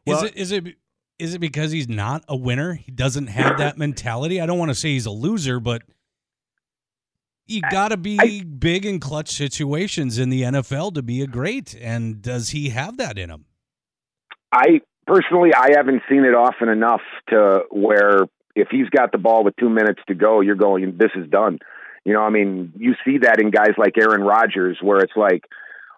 Well, 0.05 0.23
is 0.23 0.23
it 0.23 0.35
is 0.35 0.51
it 0.51 0.75
is 1.19 1.33
it 1.35 1.39
because 1.39 1.71
he's 1.71 1.87
not 1.87 2.23
a 2.27 2.35
winner? 2.35 2.73
He 2.73 2.91
doesn't 2.91 3.27
have 3.27 3.57
that 3.59 3.77
mentality. 3.77 4.41
I 4.41 4.45
don't 4.45 4.57
want 4.57 4.69
to 4.69 4.75
say 4.75 4.89
he's 4.89 5.05
a 5.05 5.11
loser, 5.11 5.59
but 5.59 5.83
you 7.45 7.61
got 7.69 7.89
to 7.89 7.97
be 7.97 8.17
I, 8.19 8.43
big 8.43 8.85
in 8.85 8.99
clutch 8.99 9.29
situations 9.29 10.17
in 10.17 10.29
the 10.29 10.43
NFL 10.43 10.93
to 10.95 11.01
be 11.01 11.21
a 11.21 11.27
great. 11.27 11.75
And 11.79 12.21
does 12.21 12.49
he 12.49 12.69
have 12.69 12.97
that 12.97 13.17
in 13.17 13.29
him? 13.29 13.45
I 14.51 14.81
personally, 15.05 15.53
I 15.53 15.69
haven't 15.75 16.03
seen 16.09 16.23
it 16.23 16.33
often 16.33 16.69
enough 16.69 17.01
to 17.29 17.63
where 17.71 18.21
if 18.55 18.69
he's 18.71 18.89
got 18.89 19.11
the 19.11 19.17
ball 19.17 19.43
with 19.43 19.55
two 19.57 19.69
minutes 19.69 19.99
to 20.07 20.15
go, 20.15 20.41
you're 20.41 20.55
going, 20.55 20.97
this 20.97 21.11
is 21.15 21.29
done. 21.29 21.59
You 22.05 22.13
know, 22.13 22.21
I 22.21 22.29
mean, 22.29 22.73
you 22.77 22.95
see 23.05 23.19
that 23.19 23.39
in 23.39 23.51
guys 23.51 23.73
like 23.77 23.97
Aaron 23.97 24.21
Rodgers, 24.21 24.77
where 24.81 24.99
it's 24.99 25.15
like, 25.15 25.43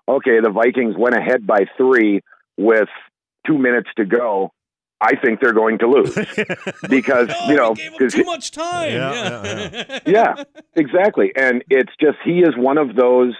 okay, 0.08 0.40
the 0.42 0.50
Vikings 0.50 0.96
went 0.98 1.16
ahead 1.16 1.46
by 1.46 1.66
three 1.78 2.22
with 2.58 2.90
two 3.46 3.58
minutes 3.58 3.90
to 3.98 4.06
go. 4.06 4.52
I 5.00 5.16
think 5.16 5.40
they're 5.40 5.54
going 5.54 5.80
to 5.80 5.88
lose 5.88 6.14
because 6.90 7.28
no, 7.28 7.48
you 7.48 7.56
know 7.56 7.74
because 7.74 8.14
too 8.14 8.24
much 8.24 8.52
time. 8.52 8.92
Yeah, 8.92 9.44
yeah. 9.44 9.82
Yeah. 9.84 10.00
yeah, 10.06 10.44
exactly. 10.76 11.32
And 11.36 11.64
it's 11.70 11.92
just 12.00 12.18
he 12.24 12.42
is 12.42 12.56
one 12.56 12.78
of 12.78 12.96
those 12.96 13.34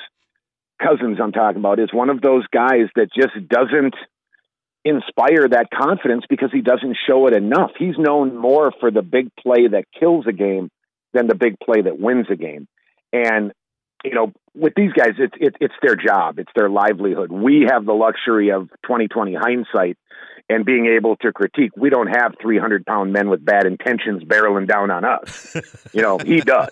Cousins 0.82 1.20
I'm 1.22 1.32
talking 1.32 1.60
about. 1.60 1.80
Is 1.80 1.94
one 1.94 2.10
of 2.10 2.20
those 2.22 2.48
guys 2.48 2.88
that 2.96 3.10
just 3.16 3.48
doesn't 3.48 3.94
inspire 4.84 5.48
that 5.50 5.68
confidence 5.72 6.24
because 6.28 6.50
he 6.52 6.62
doesn't 6.62 6.98
show 7.08 7.28
it 7.28 7.34
enough. 7.34 7.72
He's 7.78 7.98
known 7.98 8.36
more 8.36 8.74
for 8.80 8.90
the 8.90 9.04
big 9.04 9.30
play 9.36 9.68
that 9.68 9.86
kills 10.00 10.26
a 10.28 10.34
game 10.34 10.72
than 11.14 11.28
the 11.28 11.36
big 11.36 11.58
play 11.60 11.82
that 11.82 12.00
wins 12.00 12.28
a 12.30 12.36
game. 12.36 12.68
And 13.14 13.52
you 14.04 14.16
know, 14.16 14.34
with 14.56 14.74
these 14.76 14.92
guys, 14.94 15.14
it's 15.18 15.34
it, 15.40 15.56
it's 15.60 15.74
their 15.82 15.96
job, 15.96 16.40
it's 16.40 16.52
their 16.56 16.70
livelihood. 16.70 17.32
We 17.32 17.68
have 17.70 17.86
the 17.86 17.94
luxury 17.94 18.52
of 18.52 18.70
2020 18.84 19.36
hindsight 19.36 19.98
and 20.50 20.66
being 20.66 20.88
able 20.88 21.16
to 21.18 21.32
critique. 21.32 21.72
We 21.78 21.90
don't 21.90 22.08
have 22.08 22.34
300 22.42 22.86
pound 22.86 23.14
men 23.14 23.30
with 23.30 23.46
bad 23.46 23.66
intentions 23.66 24.24
barreling 24.24 24.68
down 24.68 24.92
on 24.92 25.06
us. 25.06 25.56
you 25.94 26.02
know, 26.02 26.18
he 26.18 26.42
does, 26.42 26.72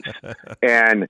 and 0.61 1.07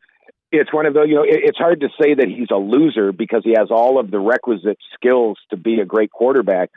it's 0.52 0.74
one 0.74 0.86
of 0.86 0.94
those. 0.94 1.08
You 1.08 1.16
know, 1.16 1.24
it, 1.24 1.40
it's 1.44 1.58
hard 1.58 1.82
to 1.82 1.90
say 2.02 2.16
that 2.16 2.28
he's 2.28 2.52
a 2.52 2.58
loser 2.58 3.12
because 3.12 3.42
he 3.44 3.56
has 3.58 3.70
all 3.72 4.00
of 4.00 4.12
the 4.12 4.20
requisite 4.20 4.78
skills 4.96 5.38
to 5.52 5.58
be 5.58 5.80
a 5.80 5.86
great 5.86 6.12
quarterback. 6.12 6.70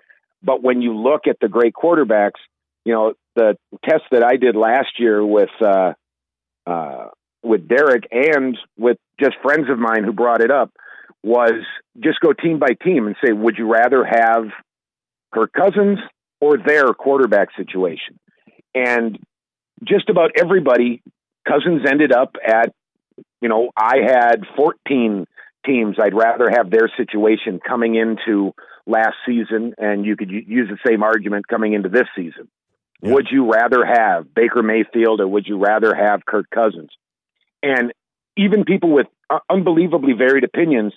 But 0.42 0.62
when 0.62 0.82
you 0.82 0.96
look 0.96 1.26
at 1.28 1.38
the 1.40 1.48
great 1.48 1.74
quarterbacks, 1.74 2.40
you 2.84 2.92
know, 2.92 3.14
the 3.36 3.56
test 3.84 4.02
that 4.10 4.24
I 4.24 4.36
did 4.36 4.56
last 4.56 4.98
year 4.98 5.24
with 5.24 5.50
uh, 5.64 5.92
uh, 6.66 7.06
with 7.42 7.68
Derek 7.68 8.04
and 8.10 8.56
with 8.78 8.98
just 9.18 9.34
friends 9.42 9.68
of 9.70 9.78
mine 9.78 10.04
who 10.04 10.12
brought 10.12 10.42
it 10.42 10.50
up 10.50 10.70
was 11.22 11.64
just 12.02 12.20
go 12.20 12.32
team 12.32 12.58
by 12.58 12.70
team 12.82 13.06
and 13.06 13.16
say, 13.24 13.32
would 13.32 13.56
you 13.56 13.72
rather 13.72 14.04
have 14.04 14.44
Kirk 15.32 15.52
Cousins 15.52 15.98
or 16.40 16.58
their 16.58 16.88
quarterback 16.94 17.48
situation? 17.56 18.18
And 18.74 19.18
just 19.84 20.08
about 20.08 20.32
everybody, 20.36 21.02
Cousins 21.46 21.82
ended 21.88 22.12
up 22.12 22.36
at, 22.44 22.72
you 23.40 23.48
know, 23.48 23.70
I 23.76 23.98
had 24.06 24.44
14 24.56 25.26
teams. 25.64 25.96
I'd 26.00 26.14
rather 26.14 26.50
have 26.50 26.70
their 26.70 26.90
situation 26.96 27.60
coming 27.66 27.94
into 27.94 28.52
last 28.86 29.14
season, 29.26 29.74
and 29.78 30.04
you 30.04 30.16
could 30.16 30.30
use 30.30 30.68
the 30.68 30.78
same 30.88 31.02
argument 31.02 31.46
coming 31.46 31.72
into 31.72 31.88
this 31.88 32.06
season. 32.16 32.48
Yeah. 33.02 33.14
Would 33.14 33.28
you 33.30 33.52
rather 33.52 33.84
have 33.84 34.32
Baker 34.34 34.62
Mayfield 34.62 35.20
or 35.20 35.26
would 35.26 35.46
you 35.46 35.58
rather 35.58 35.94
have 35.94 36.24
Kirk 36.24 36.46
Cousins? 36.54 36.90
And 37.62 37.92
even 38.36 38.64
people 38.64 38.92
with 38.92 39.06
unbelievably 39.50 40.14
varied 40.14 40.44
opinions, 40.44 40.92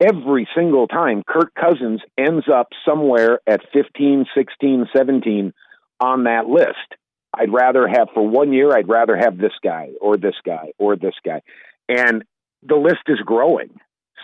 every 0.00 0.48
single 0.56 0.86
time 0.86 1.22
Kirk 1.26 1.52
Cousins 1.54 2.00
ends 2.16 2.46
up 2.52 2.68
somewhere 2.84 3.40
at 3.46 3.60
15, 3.72 4.26
16, 4.34 4.86
17 4.94 5.52
on 6.00 6.24
that 6.24 6.46
list. 6.46 6.94
I'd 7.32 7.52
rather 7.52 7.86
have 7.86 8.08
for 8.14 8.26
one 8.26 8.52
year, 8.52 8.76
I'd 8.76 8.88
rather 8.88 9.16
have 9.16 9.38
this 9.38 9.52
guy 9.62 9.90
or 10.00 10.16
this 10.16 10.36
guy 10.44 10.72
or 10.78 10.96
this 10.96 11.14
guy. 11.24 11.42
And 11.88 12.24
the 12.62 12.76
list 12.76 13.02
is 13.06 13.18
growing. 13.24 13.78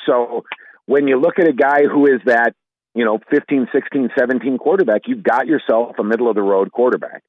So 0.06 0.44
when 0.86 1.06
you 1.06 1.20
look 1.20 1.38
at 1.38 1.48
a 1.48 1.52
guy 1.52 1.84
who 1.84 2.06
is 2.06 2.20
that, 2.26 2.54
you 2.94 3.04
know, 3.04 3.18
15, 3.30 3.68
16, 3.72 4.10
17 4.16 4.58
quarterback, 4.58 5.02
you've 5.06 5.22
got 5.22 5.46
yourself 5.46 5.96
a 5.98 6.04
middle 6.04 6.28
of 6.28 6.34
the 6.34 6.42
road 6.42 6.72
quarterback. 6.72 7.22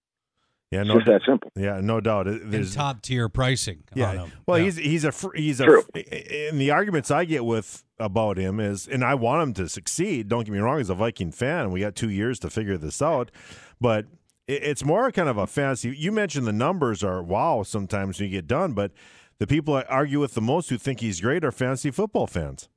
Yeah, 0.71 0.83
no, 0.83 0.95
just 0.95 1.05
that 1.05 1.21
simple. 1.25 1.51
Yeah, 1.55 1.79
no 1.81 2.01
doubt. 2.01 2.27
There's 2.27 2.75
top 2.75 3.01
tier 3.01 3.29
pricing. 3.29 3.83
Yeah, 3.93 4.27
well, 4.47 4.57
yeah. 4.57 4.65
he's 4.65 4.77
he's 4.77 5.05
a 5.05 5.13
he's 5.35 5.59
a. 5.59 5.65
True. 5.65 5.83
And 5.93 6.59
the 6.59 6.71
arguments 6.71 7.11
I 7.11 7.23
get 7.23 7.45
with 7.45 7.83
about 7.99 8.37
him 8.37 8.59
is, 8.59 8.87
and 8.87 9.03
I 9.03 9.13
want 9.15 9.43
him 9.43 9.53
to 9.53 9.69
succeed. 9.69 10.27
Don't 10.27 10.43
get 10.43 10.51
me 10.51 10.59
wrong, 10.59 10.79
as 10.79 10.89
a 10.89 10.95
Viking 10.95 11.31
fan, 11.31 11.71
we 11.71 11.81
got 11.81 11.95
two 11.95 12.09
years 12.09 12.39
to 12.39 12.49
figure 12.49 12.77
this 12.77 13.01
out. 13.01 13.31
But 13.79 14.07
it's 14.47 14.83
more 14.83 15.11
kind 15.11 15.29
of 15.29 15.37
a 15.37 15.47
fantasy. 15.47 15.95
You 15.95 16.11
mentioned 16.11 16.47
the 16.47 16.53
numbers 16.53 17.03
are 17.03 17.21
wow 17.21 17.63
sometimes 17.63 18.19
when 18.19 18.29
you 18.29 18.35
get 18.35 18.47
done, 18.47 18.73
but 18.73 18.91
the 19.37 19.47
people 19.47 19.75
I 19.75 19.83
argue 19.83 20.19
with 20.19 20.33
the 20.33 20.41
most 20.41 20.69
who 20.69 20.77
think 20.77 20.99
he's 20.99 21.21
great 21.21 21.43
are 21.43 21.51
fantasy 21.51 21.91
football 21.91 22.27
fans. 22.27 22.69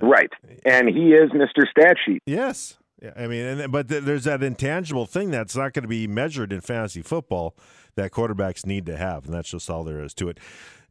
Right, 0.00 0.30
and 0.64 0.88
he 0.88 1.12
is 1.12 1.30
Mister 1.32 1.66
Stat 1.70 1.96
Sheet. 2.04 2.22
Yes, 2.26 2.76
I 3.16 3.26
mean, 3.26 3.44
and, 3.44 3.72
but 3.72 3.88
th- 3.88 4.04
there's 4.04 4.24
that 4.24 4.42
intangible 4.42 5.06
thing 5.06 5.30
that's 5.30 5.56
not 5.56 5.72
going 5.72 5.84
to 5.84 5.88
be 5.88 6.06
measured 6.06 6.52
in 6.52 6.60
fantasy 6.60 7.02
football 7.02 7.56
that 7.94 8.10
quarterbacks 8.10 8.66
need 8.66 8.86
to 8.86 8.96
have, 8.96 9.24
and 9.24 9.34
that's 9.34 9.50
just 9.50 9.70
all 9.70 9.84
there 9.84 10.02
is 10.02 10.12
to 10.14 10.28
it. 10.28 10.38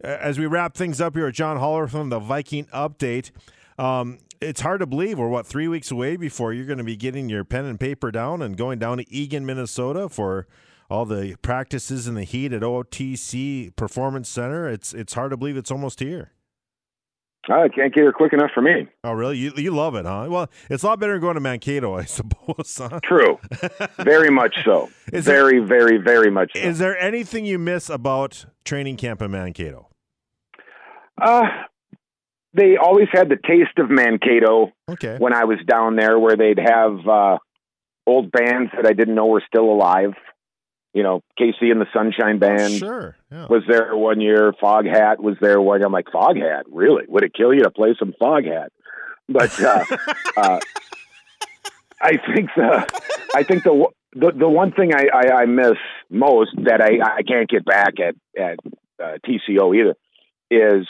As 0.02 0.40
we 0.40 0.46
wrap 0.46 0.76
things 0.76 1.00
up 1.00 1.16
here, 1.16 1.28
at 1.28 1.36
John 1.36 1.58
Holler 1.58 1.88
from 1.88 2.10
the 2.10 2.20
Viking 2.20 2.66
Update. 2.66 3.32
Um, 3.78 4.20
it's 4.42 4.62
hard 4.62 4.80
to 4.82 4.86
believe 4.86 5.18
we're 5.18 5.30
what 5.30 5.46
three 5.46 5.68
weeks 5.68 5.92
away 5.92 6.18
before 6.18 6.54
you're 6.54 6.66
going 6.66 6.78
to 6.78 6.84
be 6.84 6.96
getting 6.96 7.30
your 7.30 7.44
pen 7.44 7.66
and 7.66 7.80
paper 7.80 8.12
down 8.12 8.42
and 8.42 8.58
going 8.58 8.80
down 8.80 8.98
to 8.98 9.12
Eagan, 9.12 9.46
Minnesota 9.46 10.10
for 10.10 10.48
all 10.90 11.06
the 11.06 11.36
practices 11.42 12.08
in 12.08 12.16
the 12.16 12.24
heat 12.24 12.54
at 12.54 12.62
OTC 12.62 13.76
Performance 13.76 14.30
Center. 14.30 14.68
It's 14.70 14.94
it's 14.94 15.14
hard 15.14 15.32
to 15.32 15.38
believe 15.38 15.58
it's 15.58 15.72
almost 15.72 16.00
here. 16.00 16.32
I 17.50 17.68
can't 17.70 17.94
get 17.94 18.02
here 18.02 18.12
quick 18.12 18.34
enough 18.34 18.52
for 18.54 18.62
me. 18.62 18.88
Oh, 19.04 19.14
really? 19.14 19.38
You 19.38 19.54
you 19.56 19.72
love 19.72 19.96
it, 19.96 20.06
huh? 20.06 20.28
Well, 20.30 20.50
it's 20.70 20.84
a 20.84 20.88
lot 20.88 21.00
better 21.00 21.14
than 21.14 21.22
going 21.22 21.36
to 21.36 21.42
Mankato, 21.42 21.94
I 21.96 22.06
suppose. 22.06 22.78
Huh? 22.78 23.00
True, 23.04 23.40
very 24.00 24.30
much 24.30 24.56
so. 24.64 24.90
Is 25.14 25.26
very, 25.26 25.60
there, 25.60 25.68
very, 25.68 25.98
very 25.98 26.32
much. 26.32 26.52
So. 26.56 26.62
Is 26.62 26.80
there 26.80 26.98
anything 26.98 27.46
you 27.46 27.60
miss 27.60 27.90
about 27.90 28.46
training 28.64 28.98
camp 28.98 29.22
in 29.22 29.32
Mankato? 29.32 29.90
Uh, 31.22 31.44
they 32.54 32.78
always 32.78 33.08
had 33.12 33.30
the 33.30 33.38
taste 33.38 33.78
of 33.78 33.90
Mankato. 33.90 34.72
Okay. 34.90 35.18
When 35.20 35.34
I 35.34 35.46
was 35.46 35.60
down 35.68 35.96
there, 35.96 36.18
where 36.20 36.36
they'd 36.36 36.60
have 36.60 37.08
uh, 37.08 37.38
old 38.08 38.32
bands 38.32 38.72
that 38.76 38.86
I 38.88 38.94
didn't 38.94 39.16
know 39.16 39.28
were 39.28 39.44
still 39.48 39.66
alive 39.66 40.14
you 40.96 41.04
know, 41.04 41.22
KC 41.38 41.72
and 41.72 41.82
the 41.82 41.88
Sunshine 41.94 42.40
Band 42.40 42.62
oh, 42.62 42.78
sure. 42.78 43.18
yeah. 43.30 43.48
was 43.48 43.64
there 43.68 43.96
one 43.98 44.22
year. 44.22 44.54
Foghat 44.54 45.20
was 45.20 45.36
there 45.42 45.60
one. 45.60 45.84
I'm 45.84 45.92
like, 45.92 46.06
Foghat, 46.06 46.64
really? 46.72 47.04
Would 47.10 47.24
it 47.24 47.34
kill 47.34 47.54
you 47.54 47.64
to 47.64 47.70
play 47.70 47.94
some 48.00 48.14
Foghat? 48.20 48.70
But 49.28 49.62
uh, 49.62 49.84
uh, 50.38 50.60
I 52.02 52.12
think 52.34 52.50
the 52.56 53.02
I 53.36 53.44
think 53.44 53.64
the 53.64 53.88
the, 54.14 54.32
the 54.32 54.48
one 54.48 54.72
thing 54.72 54.94
I, 54.94 55.08
I, 55.14 55.42
I 55.42 55.46
miss 55.46 55.78
most 56.10 56.52
that 56.64 56.82
I, 56.82 57.18
I 57.18 57.24
can't 57.24 57.50
get 57.50 57.66
back 57.66 57.96
at 58.00 58.16
at 58.42 58.60
uh, 59.04 59.18
TCO 59.28 59.76
either 59.78 59.96
is 60.50 60.88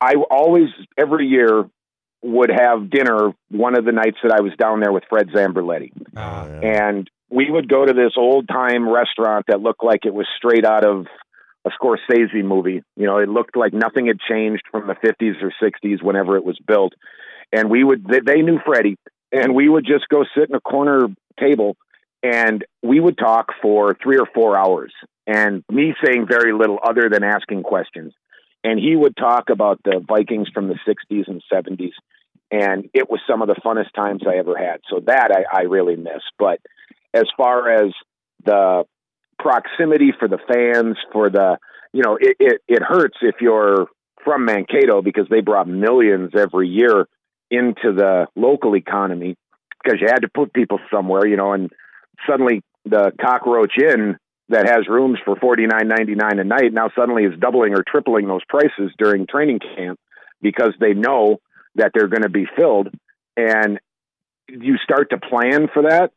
I 0.00 0.14
always 0.28 0.70
every 0.98 1.28
year 1.28 1.70
would 2.22 2.50
have 2.50 2.90
dinner 2.90 3.30
one 3.48 3.78
of 3.78 3.84
the 3.84 3.92
nights 3.92 4.18
that 4.24 4.32
I 4.32 4.40
was 4.40 4.52
down 4.58 4.80
there 4.80 4.92
with 4.92 5.04
Fred 5.08 5.28
Zamberletti, 5.28 5.92
oh, 6.16 6.60
yeah. 6.60 6.88
and 6.90 7.10
we 7.32 7.50
would 7.50 7.68
go 7.68 7.84
to 7.86 7.92
this 7.92 8.12
old 8.16 8.46
time 8.46 8.88
restaurant 8.88 9.46
that 9.48 9.60
looked 9.60 9.82
like 9.82 10.04
it 10.04 10.12
was 10.12 10.26
straight 10.36 10.66
out 10.66 10.84
of 10.84 11.06
a 11.64 11.70
Scorsese 11.70 12.44
movie. 12.44 12.82
You 12.96 13.06
know, 13.06 13.18
it 13.18 13.28
looked 13.28 13.56
like 13.56 13.72
nothing 13.72 14.06
had 14.06 14.18
changed 14.20 14.64
from 14.70 14.86
the 14.86 14.94
50s 14.94 15.42
or 15.42 15.52
60s 15.62 16.02
whenever 16.02 16.36
it 16.36 16.44
was 16.44 16.58
built. 16.66 16.92
And 17.50 17.70
we 17.70 17.84
would, 17.84 18.04
they, 18.04 18.20
they 18.20 18.42
knew 18.42 18.58
Freddie, 18.64 18.98
and 19.30 19.54
we 19.54 19.68
would 19.68 19.86
just 19.86 20.08
go 20.08 20.24
sit 20.36 20.50
in 20.50 20.54
a 20.54 20.60
corner 20.60 21.08
table 21.40 21.76
and 22.22 22.64
we 22.82 23.00
would 23.00 23.16
talk 23.18 23.48
for 23.60 23.96
three 24.00 24.18
or 24.18 24.26
four 24.32 24.56
hours. 24.56 24.92
And 25.26 25.64
me 25.70 25.94
saying 26.04 26.26
very 26.28 26.52
little 26.52 26.78
other 26.82 27.08
than 27.10 27.24
asking 27.24 27.62
questions. 27.62 28.12
And 28.62 28.78
he 28.78 28.94
would 28.94 29.16
talk 29.16 29.50
about 29.50 29.80
the 29.84 30.04
Vikings 30.06 30.48
from 30.52 30.68
the 30.68 30.78
60s 30.86 31.28
and 31.28 31.42
70s. 31.52 31.92
And 32.52 32.90
it 32.92 33.10
was 33.10 33.20
some 33.26 33.40
of 33.40 33.48
the 33.48 33.60
funnest 33.64 33.92
times 33.96 34.22
I 34.28 34.36
ever 34.36 34.56
had. 34.56 34.80
So 34.90 35.00
that 35.06 35.30
I, 35.32 35.60
I 35.60 35.62
really 35.62 35.96
miss. 35.96 36.22
But 36.38 36.60
as 37.14 37.24
far 37.36 37.70
as 37.70 37.92
the 38.44 38.84
proximity 39.38 40.12
for 40.18 40.28
the 40.28 40.38
fans, 40.38 40.96
for 41.12 41.30
the 41.30 41.58
you 41.92 42.02
know, 42.02 42.16
it, 42.20 42.36
it, 42.38 42.62
it 42.68 42.82
hurts 42.82 43.18
if 43.20 43.36
you're 43.40 43.86
from 44.24 44.44
Mankato 44.44 45.02
because 45.02 45.26
they 45.30 45.40
brought 45.40 45.68
millions 45.68 46.30
every 46.36 46.68
year 46.68 47.06
into 47.50 47.92
the 47.94 48.26
local 48.34 48.76
economy 48.76 49.36
because 49.82 50.00
you 50.00 50.06
had 50.08 50.20
to 50.20 50.28
put 50.28 50.54
people 50.54 50.78
somewhere, 50.92 51.26
you 51.26 51.36
know, 51.36 51.52
and 51.52 51.70
suddenly 52.28 52.62
the 52.84 53.12
cockroach 53.20 53.74
inn 53.78 54.16
that 54.48 54.68
has 54.68 54.88
rooms 54.88 55.18
for 55.24 55.36
forty 55.36 55.66
nine 55.66 55.88
ninety 55.88 56.14
nine 56.14 56.38
a 56.38 56.44
night 56.44 56.72
now 56.72 56.88
suddenly 56.96 57.24
is 57.24 57.38
doubling 57.38 57.74
or 57.74 57.84
tripling 57.86 58.26
those 58.26 58.44
prices 58.48 58.92
during 58.98 59.26
training 59.26 59.60
camp 59.76 59.98
because 60.40 60.72
they 60.80 60.94
know 60.94 61.38
that 61.76 61.92
they're 61.94 62.08
going 62.08 62.22
to 62.22 62.30
be 62.30 62.46
filled 62.56 62.88
and 63.36 63.78
you 64.48 64.76
start 64.82 65.10
to 65.10 65.18
plan 65.18 65.68
for 65.72 65.84
that 65.84 66.12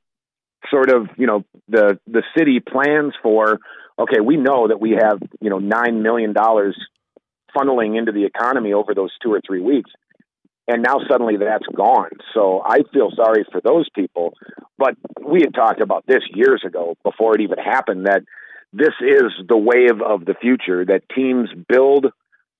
sort 0.69 0.89
of 0.89 1.07
you 1.17 1.27
know 1.27 1.43
the 1.67 1.99
the 2.07 2.23
city 2.37 2.59
plans 2.59 3.13
for 3.21 3.59
okay 3.99 4.19
we 4.19 4.35
know 4.35 4.67
that 4.67 4.81
we 4.81 4.91
have 4.91 5.19
you 5.39 5.49
know 5.49 5.59
nine 5.59 6.01
million 6.01 6.33
dollars 6.33 6.75
funneling 7.55 7.97
into 7.97 8.11
the 8.11 8.25
economy 8.25 8.73
over 8.73 8.93
those 8.93 9.11
two 9.23 9.31
or 9.31 9.41
three 9.45 9.61
weeks. 9.61 9.91
And 10.67 10.81
now 10.81 10.97
suddenly 11.09 11.37
that's 11.37 11.65
gone. 11.75 12.09
So 12.33 12.61
I 12.65 12.79
feel 12.91 13.11
sorry 13.15 13.45
for 13.51 13.61
those 13.61 13.87
people. 13.93 14.33
But 14.77 14.95
we 15.23 15.41
had 15.41 15.53
talked 15.53 15.81
about 15.81 16.05
this 16.07 16.23
years 16.33 16.63
ago 16.65 16.95
before 17.03 17.35
it 17.35 17.41
even 17.41 17.59
happened 17.59 18.07
that 18.07 18.23
this 18.73 18.93
is 18.99 19.31
the 19.47 19.57
wave 19.57 20.01
of 20.01 20.25
the 20.25 20.33
future 20.33 20.83
that 20.85 21.03
teams 21.15 21.49
build 21.69 22.07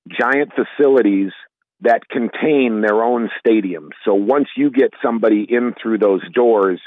giant 0.08 0.51
facilities 0.53 1.31
that 1.86 2.08
contain 2.10 2.82
their 2.82 3.04
own 3.04 3.30
stadiums. 3.45 3.91
So 4.04 4.13
once 4.13 4.48
you 4.56 4.69
get 4.69 4.91
somebody 5.04 5.45
in 5.48 5.74
through 5.82 6.00
those 6.00 6.21
doors, 6.34 6.80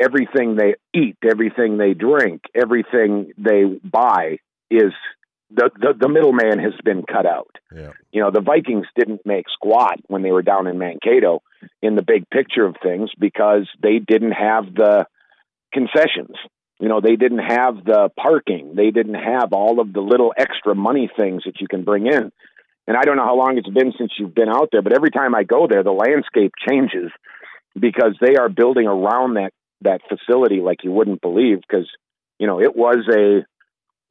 everything 0.00 0.56
they 0.56 0.74
eat, 0.94 1.16
everything 1.28 1.78
they 1.78 1.94
drink, 1.94 2.42
everything 2.54 3.32
they 3.38 3.64
buy 3.84 4.38
is 4.70 4.92
the, 5.54 5.70
the, 5.78 5.94
the 6.00 6.08
middleman 6.08 6.58
has 6.58 6.72
been 6.84 7.02
cut 7.02 7.26
out. 7.26 7.56
Yeah. 7.74 7.90
You 8.10 8.22
know, 8.22 8.30
the 8.30 8.40
Vikings 8.40 8.86
didn't 8.96 9.26
make 9.26 9.46
squat 9.52 9.98
when 10.06 10.22
they 10.22 10.32
were 10.32 10.42
down 10.42 10.66
in 10.66 10.78
Mankato 10.78 11.42
in 11.82 11.94
the 11.94 12.02
big 12.02 12.28
picture 12.30 12.64
of 12.64 12.76
things 12.82 13.10
because 13.18 13.68
they 13.82 13.98
didn't 13.98 14.32
have 14.32 14.74
the 14.74 15.06
concessions. 15.72 16.36
You 16.80 16.88
know, 16.88 17.00
they 17.00 17.16
didn't 17.16 17.38
have 17.46 17.84
the 17.84 18.10
parking. 18.18 18.74
They 18.74 18.90
didn't 18.90 19.14
have 19.14 19.52
all 19.52 19.80
of 19.80 19.92
the 19.92 20.00
little 20.00 20.32
extra 20.36 20.74
money 20.74 21.10
things 21.16 21.42
that 21.44 21.60
you 21.60 21.68
can 21.68 21.84
bring 21.84 22.06
in. 22.06 22.32
And 22.86 22.96
I 22.96 23.02
don't 23.02 23.16
know 23.16 23.24
how 23.24 23.36
long 23.36 23.58
it's 23.58 23.68
been 23.68 23.92
since 23.96 24.12
you've 24.18 24.34
been 24.34 24.48
out 24.48 24.70
there, 24.72 24.82
but 24.82 24.92
every 24.92 25.10
time 25.10 25.34
I 25.34 25.44
go 25.44 25.66
there, 25.68 25.84
the 25.84 25.92
landscape 25.92 26.52
changes 26.68 27.10
because 27.78 28.16
they 28.20 28.36
are 28.36 28.48
building 28.48 28.86
around 28.86 29.34
that 29.34 29.52
that 29.82 30.00
facility 30.08 30.60
like 30.60 30.84
you 30.84 30.92
wouldn't 30.92 31.20
believe 31.20 31.60
because 31.60 31.88
you 32.38 32.46
know 32.46 32.60
it 32.60 32.76
was 32.76 33.04
a 33.10 33.44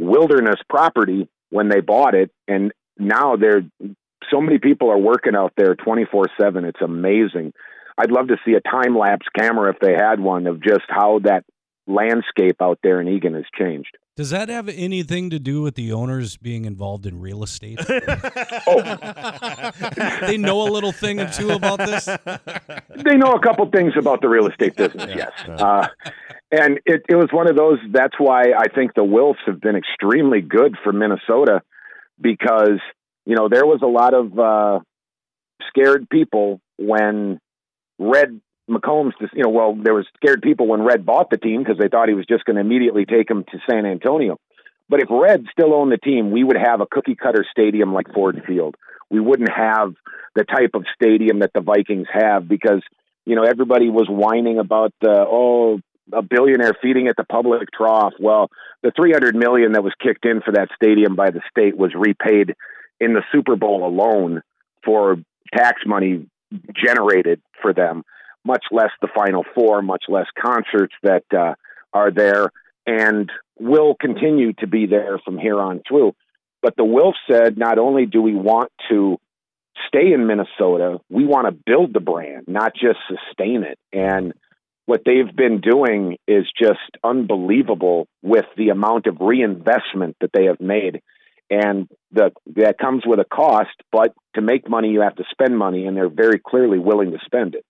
wilderness 0.03 0.60
property 0.69 1.29
when 1.49 1.69
they 1.69 1.79
bought 1.79 2.13
it 2.13 2.29
and 2.47 2.71
now 2.97 3.36
they're 3.36 3.63
so 4.29 4.41
many 4.41 4.57
people 4.57 4.89
are 4.89 4.97
working 4.97 5.36
out 5.36 5.53
there 5.55 5.75
24/7 5.75 6.65
it's 6.65 6.81
amazing. 6.81 7.53
I'd 7.97 8.12
love 8.12 8.29
to 8.29 8.38
see 8.45 8.53
a 8.53 8.62
time 8.62 8.97
lapse 8.97 9.27
camera 9.38 9.71
if 9.71 9.79
they 9.79 9.93
had 9.93 10.19
one 10.19 10.47
of 10.47 10.62
just 10.62 10.86
how 10.88 11.19
that 11.19 11.43
landscape 11.91 12.62
out 12.62 12.80
there 12.84 13.01
in 13.01 13.08
Eagan 13.08 13.34
has 13.34 13.45
changed 13.58 13.97
Does 14.15 14.30
that 14.32 14.49
have 14.49 14.69
anything 14.69 15.30
to 15.30 15.39
do 15.39 15.62
with 15.62 15.75
the 15.75 15.91
owners 15.93 16.38
being 16.38 16.65
involved 16.65 17.06
in 17.06 17.19
real 17.19 17.43
estate? 17.43 17.80
they 20.21 20.38
know 20.38 20.62
a 20.62 20.69
little 20.69 20.91
thing 20.91 21.19
or 21.19 21.30
two 21.30 21.51
about 21.51 21.80
this. 21.80 22.06
they 22.06 23.17
know 23.17 23.34
a 23.34 23.39
couple 23.41 23.69
things 23.69 23.93
about 23.97 24.21
the 24.21 24.30
real 24.30 24.47
estate 24.47 24.75
business, 24.75 25.12
yes. 25.15 25.32
Uh, 25.47 25.88
and 26.51 26.80
it, 26.86 27.04
it 27.08 27.15
was 27.15 27.30
one 27.32 27.47
of 27.47 27.56
those. 27.56 27.80
That's 27.91 28.15
why 28.17 28.51
I 28.58 28.67
think 28.67 28.93
the 28.93 29.04
Wilfs 29.04 29.39
have 29.45 29.62
been 29.62 29.75
extremely 29.75 30.41
good 30.41 30.75
for 30.84 30.91
Minnesota 30.91 31.62
because 32.19 32.80
you 33.25 33.36
know 33.36 33.47
there 33.49 33.65
was 33.65 33.80
a 33.82 33.88
lot 33.88 34.13
of 34.13 34.38
uh, 34.38 34.80
scared 35.69 36.10
people 36.10 36.60
when 36.77 37.39
Red 37.97 38.41
McCombs. 38.69 39.12
You 39.34 39.43
know, 39.43 39.50
well, 39.50 39.76
there 39.76 39.93
was 39.93 40.06
scared 40.15 40.41
people 40.41 40.67
when 40.67 40.82
Red 40.82 41.06
bought 41.06 41.30
the 41.30 41.38
team 41.38 41.63
because 41.63 41.78
they 41.80 41.88
thought 41.88 42.10
he 42.10 42.15
was 42.15 42.26
just 42.26 42.45
going 42.45 42.56
to 42.56 42.62
immediately 42.62 43.06
take 43.06 43.28
them 43.28 43.43
to 43.52 43.60
San 43.69 43.86
Antonio. 43.86 44.38
But 44.89 45.02
if 45.02 45.08
Red 45.10 45.45
still 45.52 45.74
owned 45.74 45.91
the 45.91 45.97
team, 45.97 46.32
we 46.32 46.43
would 46.43 46.58
have 46.58 46.82
a 46.82 46.86
cookie 46.86 47.15
cutter 47.15 47.45
stadium 47.50 47.93
like 47.93 48.13
Ford 48.13 48.41
Field. 48.45 48.76
We 49.10 49.19
wouldn't 49.19 49.52
have 49.52 49.93
the 50.36 50.43
type 50.43 50.71
of 50.74 50.86
stadium 50.95 51.39
that 51.39 51.52
the 51.54 51.62
Vikings 51.62 52.08
have 52.13 52.47
because 52.47 52.82
you 53.26 53.36
know 53.36 53.43
everybody 53.43 53.89
was 53.89 54.08
whining 54.10 54.60
about 54.60 54.93
the 55.02 55.26
oh 55.28 55.80
a 56.13 56.21
billionaire 56.21 56.74
feeding 56.82 57.08
at 57.08 57.15
the 57.15 57.24
public 57.24 57.69
trough. 57.71 58.13
Well, 58.19 58.50
the 58.84 58.91
300 58.95 59.36
million 59.36 59.74
that 59.74 59.84
was 59.84 59.93
kicked 60.02 60.26
in 60.26 60.41
for 60.41 60.52
that 60.54 60.69
stadium 60.76 61.15
by 61.15 61.32
the 61.32 61.41
state 61.50 61.78
was 61.78 61.93
repaid 61.95 62.56
in 63.00 63.13
the 63.13 63.24
Super 63.32 63.56
Bowl 63.56 63.86
alone 63.86 64.41
for 64.84 65.17
tax 65.56 65.84
money 65.86 66.26
generated 66.76 67.41
for 67.62 67.74
them, 67.74 68.04
much 68.43 68.65
less 68.71 68.91
the 69.01 69.08
Final 69.13 69.43
Four, 69.56 69.82
much 69.82 70.06
less 70.08 70.27
concerts 70.39 70.93
that 71.04 71.23
uh, 71.32 71.56
are 71.93 72.12
there 72.12 72.49
and 72.86 73.32
will 73.60 73.95
continue 73.99 74.54
to 74.54 74.67
be 74.67 74.88
there 74.88 75.19
from 75.23 75.38
here 75.38 75.60
on 75.60 75.82
through. 75.88 76.13
But 76.62 76.75
the 76.75 76.86
Wilf 76.86 77.15
said 77.30 77.58
not 77.58 77.77
only 77.77 78.06
do 78.06 78.21
we 78.21 78.36
want 78.36 78.71
to 78.89 79.17
stay 79.88 80.13
in 80.13 80.27
Minnesota, 80.27 80.99
we 81.10 81.25
want 81.25 81.47
to 81.47 81.63
build 81.65 81.93
the 81.93 81.99
brand, 81.99 82.45
not 82.47 82.73
just 82.73 82.99
sustain 83.08 83.63
it. 83.63 83.77
And 83.91 84.34
what 84.86 85.01
they've 85.06 85.36
been 85.36 85.62
doing 85.62 86.17
is 86.27 86.45
just 86.60 86.80
unbelievable 87.04 88.08
with 88.21 88.45
the 88.58 88.69
amount 88.69 89.08
of 89.08 89.17
reinvestment 89.19 90.17
that 90.21 90.32
they 90.34 90.45
have 90.45 90.60
made. 90.60 91.01
And 91.49 91.88
the, 92.12 92.32
that 92.56 92.77
comes 92.77 93.04
with 93.06 93.19
a 93.19 93.25
cost, 93.25 93.75
but 93.91 94.13
to 94.36 94.41
make 94.41 94.69
money, 94.69 94.89
you 94.89 95.01
have 95.01 95.15
to 95.15 95.25
spend 95.32 95.58
money, 95.58 95.86
and 95.86 95.97
they're 95.97 96.10
very 96.10 96.39
clearly 96.39 96.80
willing 96.80 97.12
to 97.12 97.19
spend 97.25 97.56
it. 97.56 97.65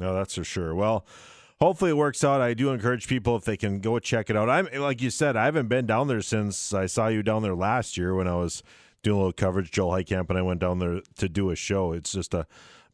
No, 0.00 0.14
that's 0.14 0.34
for 0.34 0.44
sure. 0.44 0.74
Well, 0.74 1.04
hopefully 1.60 1.90
it 1.90 1.96
works 1.96 2.24
out. 2.24 2.40
I 2.40 2.54
do 2.54 2.70
encourage 2.70 3.06
people 3.06 3.36
if 3.36 3.44
they 3.44 3.56
can 3.56 3.80
go 3.80 3.98
check 3.98 4.30
it 4.30 4.36
out. 4.36 4.48
I'm 4.48 4.68
like 4.80 5.00
you 5.02 5.10
said, 5.10 5.36
I 5.36 5.44
haven't 5.44 5.68
been 5.68 5.86
down 5.86 6.08
there 6.08 6.22
since 6.22 6.72
I 6.74 6.86
saw 6.86 7.08
you 7.08 7.22
down 7.22 7.42
there 7.42 7.54
last 7.54 7.96
year 7.96 8.14
when 8.14 8.26
I 8.26 8.34
was 8.34 8.62
doing 9.02 9.16
a 9.16 9.18
little 9.18 9.32
coverage. 9.32 9.70
Joel 9.70 9.92
Heitkamp 9.92 10.30
and 10.30 10.38
I 10.38 10.42
went 10.42 10.60
down 10.60 10.78
there 10.78 11.00
to 11.18 11.28
do 11.28 11.50
a 11.50 11.56
show. 11.56 11.92
It's 11.92 12.12
just 12.12 12.34
a 12.34 12.46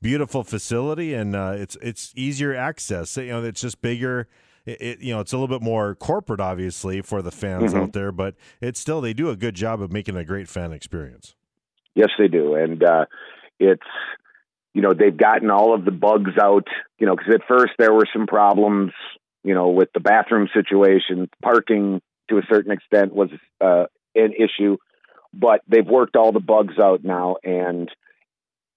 beautiful 0.03 0.45
facility 0.45 1.15
and 1.15 1.35
uh, 1.35 1.55
it's 1.57 1.77
it's 1.81 2.13
easier 2.17 2.55
access. 2.55 3.17
You 3.17 3.29
know, 3.29 3.45
it's 3.45 3.61
just 3.61 3.81
bigger. 3.81 4.29
It, 4.67 4.83
it, 4.83 5.01
you 5.01 5.15
know 5.15 5.21
it's 5.21 5.33
a 5.33 5.39
little 5.39 5.57
bit 5.59 5.65
more 5.65 5.95
corporate, 5.95 6.41
obviously, 6.41 7.01
for 7.01 7.23
the 7.23 7.31
fans 7.31 7.73
Mhm. 7.73 7.83
out 7.83 7.93
there, 7.93 8.11
but 8.11 8.35
it's 8.61 8.81
still 8.81 9.01
they 9.01 9.13
do 9.13 9.31
a 9.31 9.37
good 9.37 9.55
job 9.55 9.81
of 9.81 9.93
making 9.93 10.17
a 10.17 10.25
great 10.25 10.49
fan 10.49 10.73
experience. 10.73 11.37
Yes, 11.95 12.11
they 12.19 12.27
do, 12.27 12.55
and 12.57 12.83
uh, 12.83 13.07
it's 13.61 13.87
you 14.77 14.83
know 14.83 14.93
they've 14.93 15.17
gotten 15.17 15.51
all 15.51 15.75
of 15.75 15.87
the 15.87 15.91
bugs 15.91 16.33
out. 16.39 16.67
You 16.99 17.07
know, 17.07 17.17
because 17.17 17.35
at 17.35 17.49
first 17.49 17.73
there 17.79 17.95
were 17.95 18.05
some 18.13 18.27
problems. 18.27 18.93
You 19.43 19.55
know, 19.55 19.71
with 19.71 19.89
the 19.95 20.01
bathroom 20.01 20.49
situation, 20.53 21.31
parking 21.43 22.03
to 22.29 22.37
a 22.37 22.43
certain 22.51 22.73
extent 22.73 23.15
was 23.15 23.31
uh, 23.59 23.85
an 24.15 24.35
issue, 24.35 24.77
but 25.33 25.63
they've 25.67 25.87
worked 25.87 26.15
all 26.15 26.31
the 26.31 26.41
bugs 26.41 26.75
out 26.79 27.05
now, 27.05 27.37
and 27.43 27.89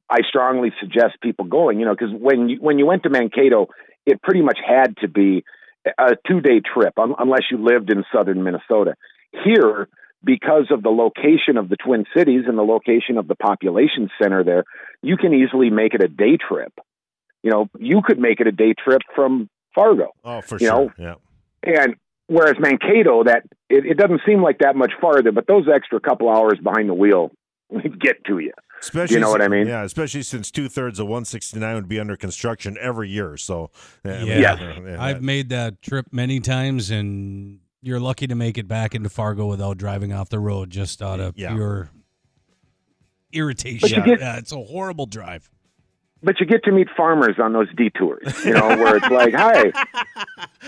I 0.09 0.19
strongly 0.25 0.71
suggest 0.79 1.17
people 1.21 1.45
going. 1.45 1.81
You 1.81 1.85
know, 1.85 1.95
because 1.95 2.13
when 2.17 2.47
you 2.47 2.57
when 2.61 2.79
you 2.79 2.85
went 2.85 3.03
to 3.03 3.09
Mankato, 3.09 3.67
it 4.05 4.21
pretty 4.21 4.41
much 4.41 4.59
had 4.65 4.95
to 5.01 5.09
be 5.09 5.43
a 5.97 6.15
two 6.25 6.39
day 6.39 6.61
trip, 6.61 6.97
un- 6.97 7.15
unless 7.19 7.43
you 7.51 7.57
lived 7.57 7.91
in 7.91 8.05
southern 8.15 8.41
Minnesota. 8.43 8.95
Here, 9.43 9.89
because 10.23 10.67
of 10.71 10.83
the 10.83 10.89
location 10.89 11.57
of 11.57 11.69
the 11.69 11.77
Twin 11.77 12.05
Cities 12.15 12.43
and 12.47 12.57
the 12.57 12.63
location 12.63 13.17
of 13.17 13.27
the 13.27 13.35
population 13.35 14.09
center 14.21 14.43
there, 14.43 14.63
you 15.01 15.15
can 15.17 15.33
easily 15.33 15.69
make 15.69 15.93
it 15.93 16.03
a 16.03 16.07
day 16.07 16.37
trip. 16.37 16.73
You 17.43 17.51
know, 17.51 17.67
you 17.77 18.01
could 18.03 18.19
make 18.19 18.39
it 18.41 18.47
a 18.47 18.51
day 18.51 18.73
trip 18.73 19.01
from 19.15 19.49
Fargo. 19.73 20.09
Oh, 20.25 20.41
for 20.41 20.55
You 20.59 20.67
sure. 20.67 20.85
know, 20.85 20.91
yeah. 20.97 21.15
And 21.63 21.95
whereas 22.27 22.55
Mankato, 22.59 23.23
that 23.23 23.43
it, 23.69 23.85
it 23.85 23.97
doesn't 23.97 24.21
seem 24.25 24.41
like 24.41 24.59
that 24.59 24.75
much 24.75 24.91
farther, 24.99 25.31
but 25.31 25.47
those 25.47 25.67
extra 25.73 25.99
couple 26.01 26.29
hours 26.29 26.59
behind 26.61 26.89
the 26.89 26.93
wheel 26.93 27.31
get 27.99 28.23
to 28.25 28.39
you. 28.39 28.51
Especially, 28.81 29.15
You 29.15 29.21
know 29.21 29.29
what 29.29 29.41
I 29.41 29.47
mean? 29.49 29.67
Yeah, 29.67 29.83
especially 29.83 30.21
since 30.23 30.51
two 30.51 30.69
thirds 30.69 30.99
of 30.99 31.07
169 31.07 31.75
would 31.75 31.89
be 31.89 31.99
under 31.99 32.15
construction 32.15 32.77
every 32.79 33.09
year. 33.09 33.35
So, 33.37 33.71
yeah, 34.05 34.23
Yeah. 34.23 34.79
yeah, 34.85 35.03
I've 35.03 35.21
made 35.21 35.49
that 35.49 35.81
trip 35.81 36.07
many 36.13 36.39
times, 36.39 36.89
and 36.89 37.59
you're 37.81 37.99
lucky 37.99 38.27
to 38.27 38.35
make 38.35 38.57
it 38.57 38.67
back 38.67 38.93
into 38.95 39.09
Fargo 39.09 39.45
without 39.47 39.77
driving 39.77 40.11
off 40.13 40.29
the 40.29 40.39
road 40.39 40.69
just 40.69 41.01
out 41.01 41.19
of 41.19 41.37
Yeah. 41.37 41.53
pure 41.53 41.89
irritation. 43.31 43.79
But 43.81 43.91
you 43.91 44.03
get- 44.03 44.19
yeah, 44.19 44.37
it's 44.37 44.51
a 44.51 44.61
horrible 44.63 45.05
drive. 45.05 45.49
But 46.21 46.39
you 46.41 46.45
get 46.45 46.63
to 46.65 46.71
meet 46.73 46.89
farmers 46.97 47.35
on 47.41 47.53
those 47.53 47.73
detours, 47.77 48.43
you 48.43 48.51
know, 48.53 48.67
where 48.67 48.97
it's 48.97 49.09
like, 49.09 49.33
"Hi, 49.33 49.71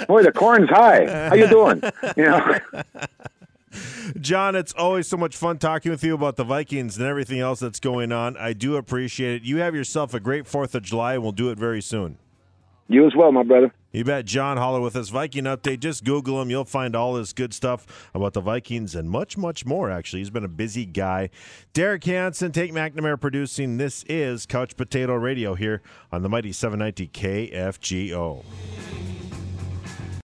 boy, 0.07 0.23
the 0.23 0.31
corn's 0.31 0.69
high. 0.69 1.27
How 1.27 1.35
you 1.35 1.47
doing?" 1.49 1.81
You 2.15 2.23
know. 2.23 2.59
John, 4.19 4.55
it's 4.55 4.73
always 4.73 5.07
so 5.07 5.15
much 5.17 5.35
fun 5.35 5.57
talking 5.57 5.91
with 5.91 6.03
you 6.03 6.13
about 6.13 6.35
the 6.35 6.43
Vikings 6.43 6.97
and 6.97 7.05
everything 7.05 7.39
else 7.39 7.59
that's 7.61 7.79
going 7.79 8.11
on. 8.11 8.35
I 8.37 8.51
do 8.53 8.75
appreciate 8.75 9.35
it. 9.41 9.43
You 9.43 9.57
have 9.57 9.73
yourself 9.75 10.13
a 10.13 10.19
great 10.19 10.45
4th 10.45 10.75
of 10.75 10.83
July, 10.83 11.13
and 11.15 11.23
we'll 11.23 11.31
do 11.31 11.49
it 11.51 11.57
very 11.57 11.81
soon. 11.81 12.17
You 12.91 13.07
as 13.07 13.15
well, 13.15 13.31
my 13.31 13.43
brother. 13.43 13.73
You 13.93 14.03
bet. 14.03 14.25
John 14.25 14.57
Holler 14.57 14.81
with 14.81 14.97
us, 14.97 15.07
Viking 15.07 15.45
Update. 15.45 15.79
Just 15.79 16.03
Google 16.03 16.41
him. 16.41 16.49
You'll 16.49 16.65
find 16.65 16.93
all 16.93 17.13
this 17.13 17.31
good 17.31 17.53
stuff 17.53 18.09
about 18.13 18.33
the 18.33 18.41
Vikings 18.41 18.95
and 18.95 19.09
much, 19.09 19.37
much 19.37 19.65
more, 19.65 19.89
actually. 19.89 20.19
He's 20.19 20.29
been 20.29 20.43
a 20.43 20.49
busy 20.49 20.85
guy. 20.85 21.29
Derek 21.71 22.03
Hansen, 22.03 22.51
Tank 22.51 22.73
McNamara 22.73 23.17
producing. 23.17 23.77
This 23.77 24.03
is 24.09 24.45
Couch 24.45 24.75
Potato 24.75 25.13
Radio 25.15 25.55
here 25.55 25.81
on 26.11 26.21
the 26.21 26.27
mighty 26.27 26.51
790 26.51 27.07
KFGO. 27.07 28.43